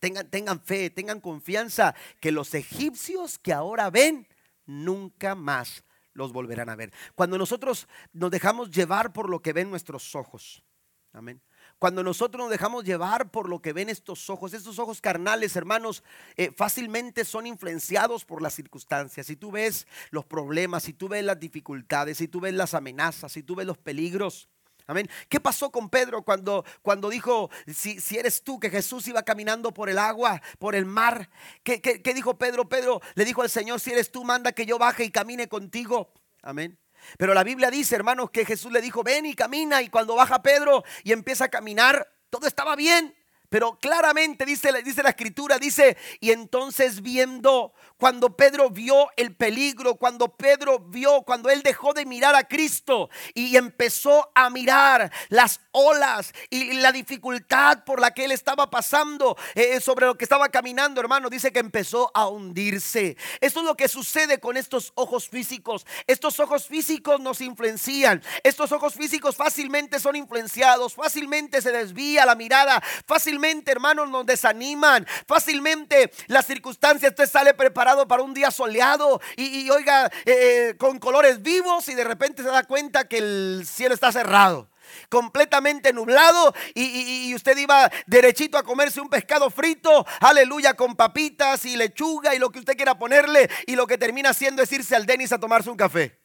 [0.00, 4.26] tengan, tengan fe, tengan confianza, que los egipcios que ahora ven,
[4.64, 6.92] nunca más los volverán a ver.
[7.14, 10.64] Cuando nosotros nos dejamos llevar por lo que ven nuestros ojos,
[11.12, 11.40] amén.
[11.78, 16.02] Cuando nosotros nos dejamos llevar por lo que ven estos ojos, estos ojos carnales, hermanos,
[16.36, 19.26] eh, fácilmente son influenciados por las circunstancias.
[19.26, 23.32] Si tú ves los problemas, si tú ves las dificultades, si tú ves las amenazas,
[23.32, 24.48] si tú ves los peligros.
[24.86, 25.10] Amén.
[25.28, 29.74] ¿Qué pasó con Pedro cuando, cuando dijo, si, si, eres tú, que Jesús iba caminando
[29.74, 31.28] por el agua, por el mar?
[31.62, 32.68] ¿Qué, qué dijo Pedro?
[32.68, 36.12] Pedro le dijo al Señor, si eres tú, manda que yo baje y camine contigo.
[36.40, 36.78] Amén.
[37.18, 39.82] Pero la Biblia dice, hermanos, que Jesús le dijo, ven y camina.
[39.82, 43.14] Y cuando baja Pedro y empieza a caminar, todo estaba bien.
[43.48, 49.94] Pero claramente dice, dice la escritura, dice, y entonces viendo cuando Pedro vio el peligro,
[49.94, 55.60] cuando Pedro vio, cuando él dejó de mirar a Cristo y empezó a mirar las
[55.72, 60.48] olas y la dificultad por la que él estaba pasando eh, sobre lo que estaba
[60.48, 63.16] caminando, hermano, dice que empezó a hundirse.
[63.40, 65.86] Esto es lo que sucede con estos ojos físicos.
[66.06, 68.22] Estos ojos físicos nos influencian.
[68.42, 73.35] Estos ojos físicos fácilmente son influenciados, fácilmente se desvía la mirada, fácilmente,
[73.66, 80.06] hermanos, nos desaniman, fácilmente las circunstancias, usted sale preparado para un día soleado y, oiga,
[80.24, 84.12] eh, eh, con colores vivos y de repente se da cuenta que el cielo está
[84.12, 84.68] cerrado
[85.08, 91.76] completamente nublado y, usted iba derechito a comerse un pescado frito, aleluya, con papitas y
[91.76, 95.04] lechuga y lo que usted quiera ponerle y lo que termina haciendo es irse al
[95.04, 96.18] Denis a tomarse un café.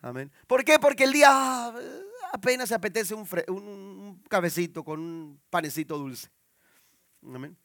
[0.00, 0.30] Amén.
[0.46, 0.78] ¿Por qué?
[0.78, 1.74] Porque el día ah,
[2.34, 6.28] apenas se apetece un, un, cafecito con un panecito dulce.
[7.22, 7.56] Amén.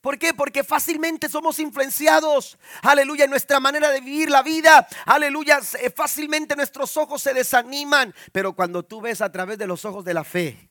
[0.00, 0.32] ¿Por qué?
[0.32, 2.56] Porque fácilmente somos influenciados.
[2.82, 4.86] Aleluya, en nuestra manera de vivir la vida.
[5.04, 5.60] Aleluya,
[5.96, 8.14] fácilmente nuestros ojos se desaniman.
[8.30, 10.65] Pero cuando tú ves a través de los ojos de la fe,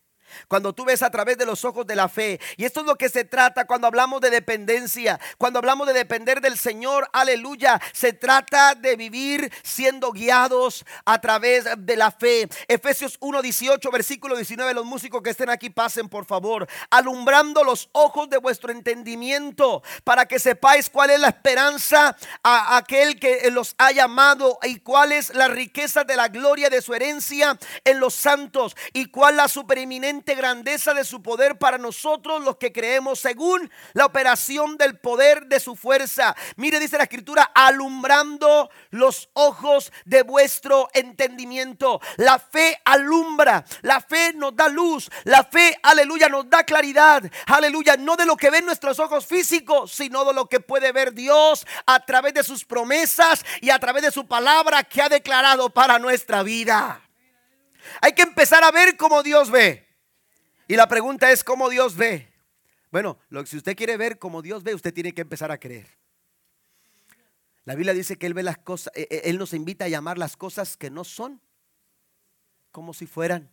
[0.48, 2.40] cuando tú ves a través de los ojos de la fe.
[2.58, 5.20] Y esto es lo que se trata cuando hablamos de dependencia.
[5.38, 7.82] Cuando hablamos de depender del Señor, aleluya.
[7.94, 12.48] Se trata de vivir siendo guiados a través de la fe.
[12.68, 14.74] Efesios 1, 18, versículo 19.
[14.74, 16.68] Los músicos que estén aquí pasen, por favor.
[16.90, 23.20] Alumbrando los ojos de vuestro entendimiento para que sepáis cuál es la esperanza a aquel
[23.20, 27.58] que los ha llamado y cuál es la riqueza de la gloria de su herencia
[27.84, 32.72] en los santos y cuál la supereminente grandeza de su poder para nosotros los que
[32.72, 36.36] creemos según la operación del poder de su fuerza.
[36.56, 42.00] Mire, dice la escritura, alumbrando los ojos de vuestro entendimiento.
[42.18, 47.98] La fe alumbra, la fe nos da luz, la fe, aleluya, nos da claridad, aleluya,
[47.98, 51.66] no de lo que ven nuestros ojos físicos, sino de lo que puede ver Dios
[51.86, 56.00] a través de sus promesas y a través de su palabra que ha declarado para
[56.00, 57.02] nuestra vida.
[58.02, 59.85] Hay que empezar a ver como Dios ve.
[60.68, 62.28] Y la pregunta es, ¿cómo Dios ve?
[62.92, 65.88] Bueno, lo, si usted quiere ver cómo Dios ve, usted tiene que empezar a creer.
[67.66, 70.18] La Biblia dice que Él ve las cosas, eh, eh, Él nos invita a llamar
[70.18, 71.42] las cosas que no son
[72.72, 73.50] como si fueran.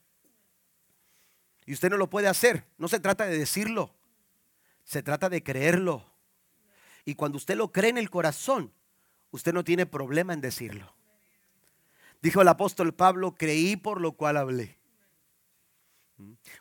[1.65, 2.67] Y usted no lo puede hacer.
[2.79, 3.95] No se trata de decirlo,
[4.85, 6.05] se trata de creerlo.
[7.05, 8.73] Y cuando usted lo cree en el corazón,
[9.31, 10.95] usted no tiene problema en decirlo.
[12.21, 14.79] Dijo el apóstol Pablo, creí por lo cual hablé.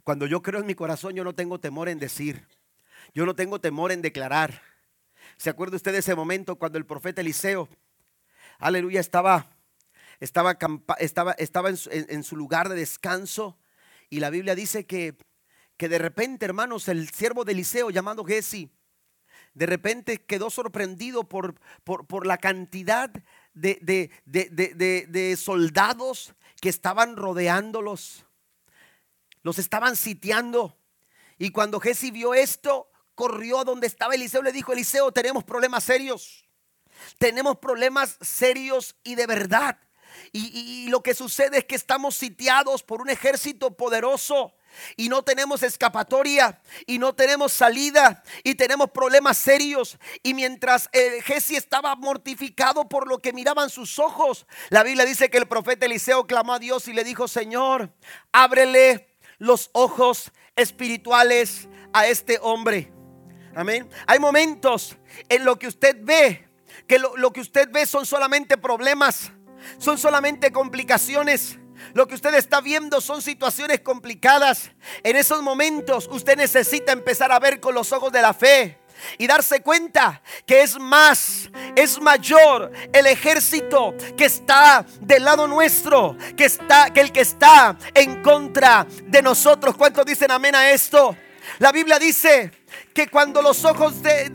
[0.03, 2.47] Cuando yo creo en mi corazón, yo no tengo temor en decir.
[3.13, 4.61] Yo no tengo temor en declarar.
[5.37, 7.69] ¿Se acuerda usted de ese momento cuando el profeta Eliseo,
[8.59, 9.57] aleluya, estaba,
[10.19, 10.57] estaba,
[10.99, 13.57] estaba, estaba en, su, lugar de descanso?
[14.09, 15.17] Y la Biblia dice que,
[15.77, 18.69] que de repente, hermanos, el siervo de Eliseo llamado Jesse,
[19.53, 23.11] de repente quedó sorprendido por, por, la cantidad
[23.53, 28.25] de, de, soldados que estaban rodeándolos
[29.43, 30.77] los estaban sitiando.
[31.37, 34.41] Y cuando Jesse vio esto, corrió donde estaba Eliseo.
[34.41, 36.47] Le dijo, Eliseo, tenemos problemas serios.
[37.17, 39.79] Tenemos problemas serios y de verdad.
[40.33, 44.53] Y, lo que sucede es que estamos sitiados por un ejército poderoso
[44.95, 49.97] y no tenemos escapatoria y no tenemos salida y tenemos problemas serios.
[50.23, 51.21] Y mientras eh,
[51.51, 56.27] estaba mortificado por lo que miraban sus ojos, la Biblia dice que el profeta Eliseo
[56.27, 57.93] clamó a Dios y le dijo, Señor,
[58.31, 59.10] ábrele
[59.41, 62.93] los ojos espirituales a este hombre.
[63.55, 63.89] Amén.
[64.05, 64.95] Hay momentos
[65.29, 66.47] en lo que usted ve,
[66.87, 69.31] que lo, que usted ve son solamente problemas,
[69.79, 71.57] son solamente complicaciones.
[71.95, 74.69] Lo que usted está viendo son situaciones complicadas.
[75.01, 78.79] En esos momentos usted necesita empezar a ver con los ojos de la fe
[79.17, 86.17] y darse cuenta que es más, es mayor el ejército que está del lado nuestro,
[86.35, 89.75] que está que el que está en contra de nosotros.
[89.75, 91.15] ¿Cuántos dicen amén a esto?
[91.59, 92.51] La Biblia dice
[92.93, 94.31] que cuando los ojos de,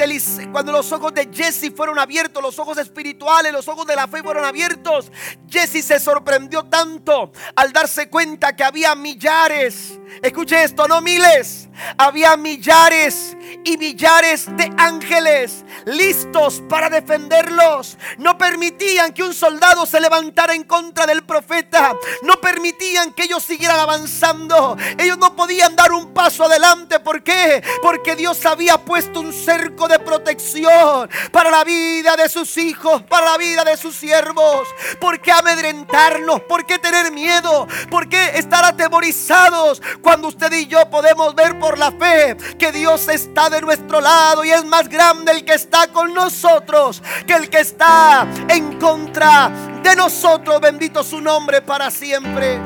[0.52, 4.22] cuando los ojos de Jesse fueron abiertos, los ojos espirituales, los ojos de la fe
[4.22, 5.10] fueron abiertos,
[5.48, 12.36] Jesse se sorprendió tanto al darse cuenta que había millares, escuche esto, no miles, había
[12.36, 17.98] millares y millares de ángeles listos para defenderlos.
[18.18, 21.94] No permitían que un soldado se levantara en contra del profeta.
[22.22, 24.76] No permitían que ellos siguieran avanzando.
[24.98, 27.00] Ellos no podían dar un paso adelante.
[27.00, 27.62] ¿Por qué?
[27.82, 33.32] Porque Dios había puesto un cerco de protección para la vida de sus hijos, para
[33.32, 34.68] la vida de sus siervos.
[35.00, 36.40] ¿Por qué amedrentarnos?
[36.42, 37.66] ¿Por qué tener miedo?
[37.90, 43.08] ¿Por qué estar atemorizados cuando usted y yo podemos ver por la fe que Dios
[43.08, 47.50] está de nuestro lado y es más grande el que está con nosotros que el
[47.50, 49.50] que está en contra
[49.82, 50.60] de nosotros?
[50.60, 52.58] Bendito su nombre para siempre.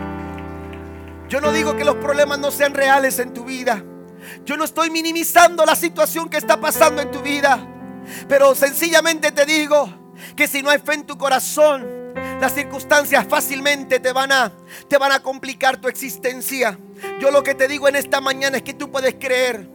[1.28, 3.84] Yo no digo que los problemas no sean reales en tu vida.
[4.44, 7.66] Yo no estoy minimizando la situación que está pasando en tu vida.
[8.28, 9.92] Pero sencillamente te digo
[10.36, 11.86] que si no hay fe en tu corazón,
[12.40, 14.52] las circunstancias fácilmente te van a
[14.88, 16.78] te van a complicar tu existencia.
[17.20, 19.68] Yo lo que te digo en esta mañana es que tú puedes creer.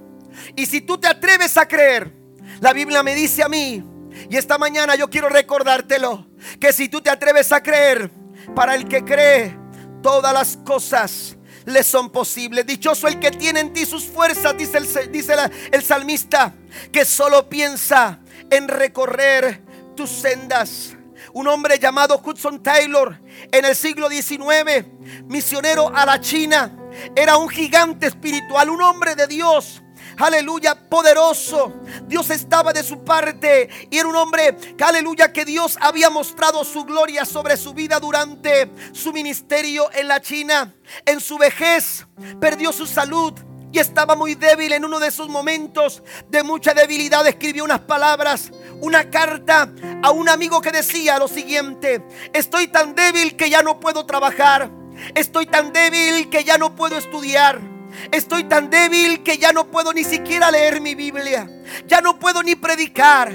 [0.55, 2.11] Y si tú te atreves a creer,
[2.59, 3.83] la Biblia me dice a mí,
[4.29, 6.27] y esta mañana yo quiero recordártelo,
[6.59, 8.11] que si tú te atreves a creer,
[8.53, 9.57] para el que cree,
[10.01, 11.34] todas las cosas
[11.65, 12.65] le son posibles.
[12.65, 15.35] Dichoso el que tiene en ti sus fuerzas, dice el, dice
[15.71, 16.53] el salmista,
[16.91, 19.61] que solo piensa en recorrer
[19.95, 20.95] tus sendas.
[21.33, 23.19] Un hombre llamado Hudson Taylor
[23.51, 24.85] en el siglo XIX,
[25.25, 26.71] misionero a la China,
[27.15, 29.81] era un gigante espiritual, un hombre de Dios
[30.17, 31.73] aleluya, poderoso.
[32.07, 36.83] Dios estaba de su parte y era un hombre, aleluya, que Dios había mostrado su
[36.85, 40.73] gloria sobre su vida durante su ministerio en la China.
[41.05, 42.05] En su vejez
[42.39, 43.33] perdió su salud
[43.75, 47.27] y estaba muy débil en uno de esos momentos de mucha debilidad.
[47.27, 48.51] Escribió unas palabras,
[48.81, 49.69] una carta
[50.01, 52.01] a un amigo que decía lo siguiente,
[52.33, 54.69] estoy tan débil que ya no puedo trabajar,
[55.13, 57.74] estoy tan débil que ya no puedo estudiar.
[58.11, 61.49] Estoy tan débil que ya no puedo ni siquiera leer mi Biblia.
[61.87, 63.31] Ya no puedo ni predicar.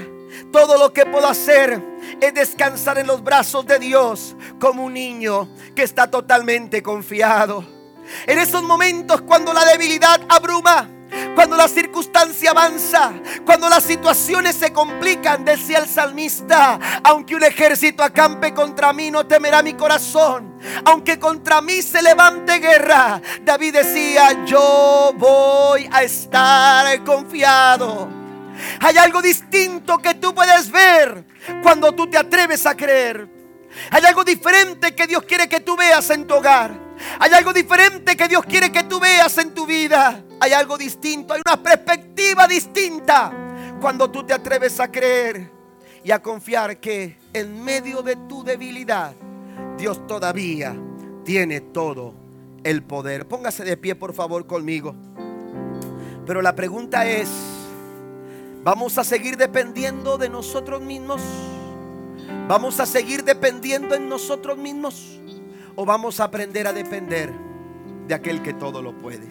[0.51, 1.81] Todo lo que puedo hacer
[2.19, 7.65] es descansar en los brazos de Dios como un niño que está totalmente confiado.
[8.27, 10.89] En esos momentos cuando la debilidad abruma,
[11.35, 13.13] cuando la circunstancia avanza,
[13.45, 19.25] cuando las situaciones se complican, decía el salmista, aunque un ejército acampe contra mí, no
[19.25, 20.59] temerá mi corazón.
[20.85, 28.07] Aunque contra mí se levante guerra, David decía, yo voy a estar confiado.
[28.79, 31.25] Hay algo distinto que tú puedes ver
[31.63, 33.27] cuando tú te atreves a creer.
[33.89, 36.90] Hay algo diferente que Dios quiere que tú veas en tu hogar.
[37.19, 40.23] Hay algo diferente que Dios quiere que tú veas en tu vida.
[40.39, 43.31] Hay algo distinto, hay una perspectiva distinta
[43.79, 45.51] cuando tú te atreves a creer
[46.03, 49.13] y a confiar que en medio de tu debilidad
[49.77, 50.75] Dios todavía
[51.23, 52.13] tiene todo
[52.63, 53.27] el poder.
[53.27, 54.95] Póngase de pie por favor conmigo.
[56.25, 57.29] Pero la pregunta es,
[58.63, 61.21] ¿vamos a seguir dependiendo de nosotros mismos?
[62.47, 65.20] ¿Vamos a seguir dependiendo en nosotros mismos?
[65.75, 67.31] ¿O vamos a aprender a depender
[68.07, 69.27] de aquel que todo lo puede?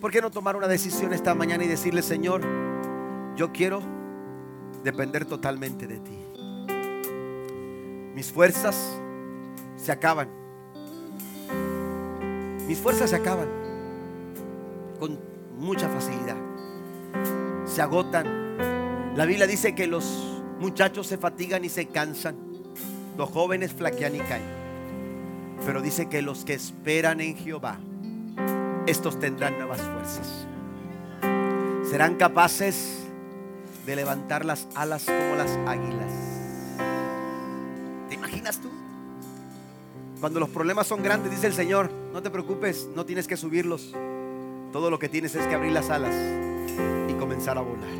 [0.00, 2.42] ¿Por qué no tomar una decisión esta mañana y decirle, Señor,
[3.36, 3.80] yo quiero
[4.82, 6.18] depender totalmente de ti?
[8.14, 8.98] Mis fuerzas
[9.76, 10.28] se acaban.
[12.66, 13.48] Mis fuerzas se acaban
[14.98, 15.20] con
[15.56, 16.36] mucha facilidad.
[17.64, 19.16] Se agotan.
[19.16, 22.51] La Biblia dice que los muchachos se fatigan y se cansan
[23.16, 24.62] los jóvenes flaquean y caen.
[25.64, 27.78] Pero dice que los que esperan en Jehová,
[28.86, 30.46] estos tendrán nuevas fuerzas.
[31.88, 33.04] Serán capaces
[33.86, 36.12] de levantar las alas como las águilas.
[38.08, 38.70] ¿Te imaginas tú?
[40.20, 43.94] Cuando los problemas son grandes, dice el Señor, no te preocupes, no tienes que subirlos.
[44.72, 46.14] Todo lo que tienes es que abrir las alas
[47.08, 47.90] y comenzar a volar.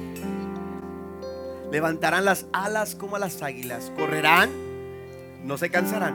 [1.71, 4.72] Levantarán las alas como las águilas, correrán
[5.45, 6.15] no se cansarán,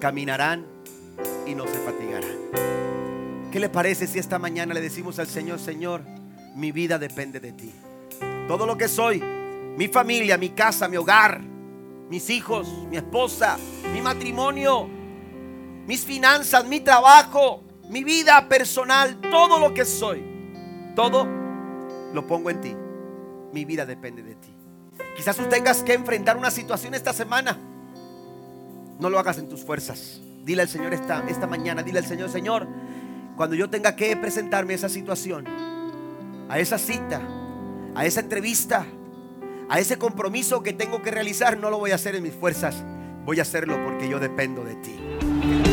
[0.00, 0.66] caminarán
[1.46, 3.50] y no se fatigarán.
[3.50, 6.02] ¿Qué le parece si esta mañana le decimos al Señor, Señor,
[6.54, 7.72] mi vida depende de ti?
[8.48, 9.22] Todo lo que soy,
[9.76, 11.40] mi familia, mi casa, mi hogar,
[12.08, 13.58] mis hijos, mi esposa,
[13.92, 14.88] mi matrimonio,
[15.86, 20.22] mis finanzas, mi trabajo, mi vida personal, todo lo que soy,
[20.94, 21.26] todo
[22.12, 22.76] lo pongo en ti.
[23.52, 24.48] Mi vida depende de ti.
[25.16, 27.58] Quizás tú tengas que enfrentar una situación esta semana
[28.98, 30.20] no lo hagas en tus fuerzas.
[30.44, 32.66] Dile al Señor esta, esta mañana, dile al Señor, Señor,
[33.36, 35.46] cuando yo tenga que presentarme a esa situación,
[36.48, 37.20] a esa cita,
[37.94, 38.86] a esa entrevista,
[39.68, 42.84] a ese compromiso que tengo que realizar, no lo voy a hacer en mis fuerzas,
[43.24, 45.71] voy a hacerlo porque yo dependo de ti.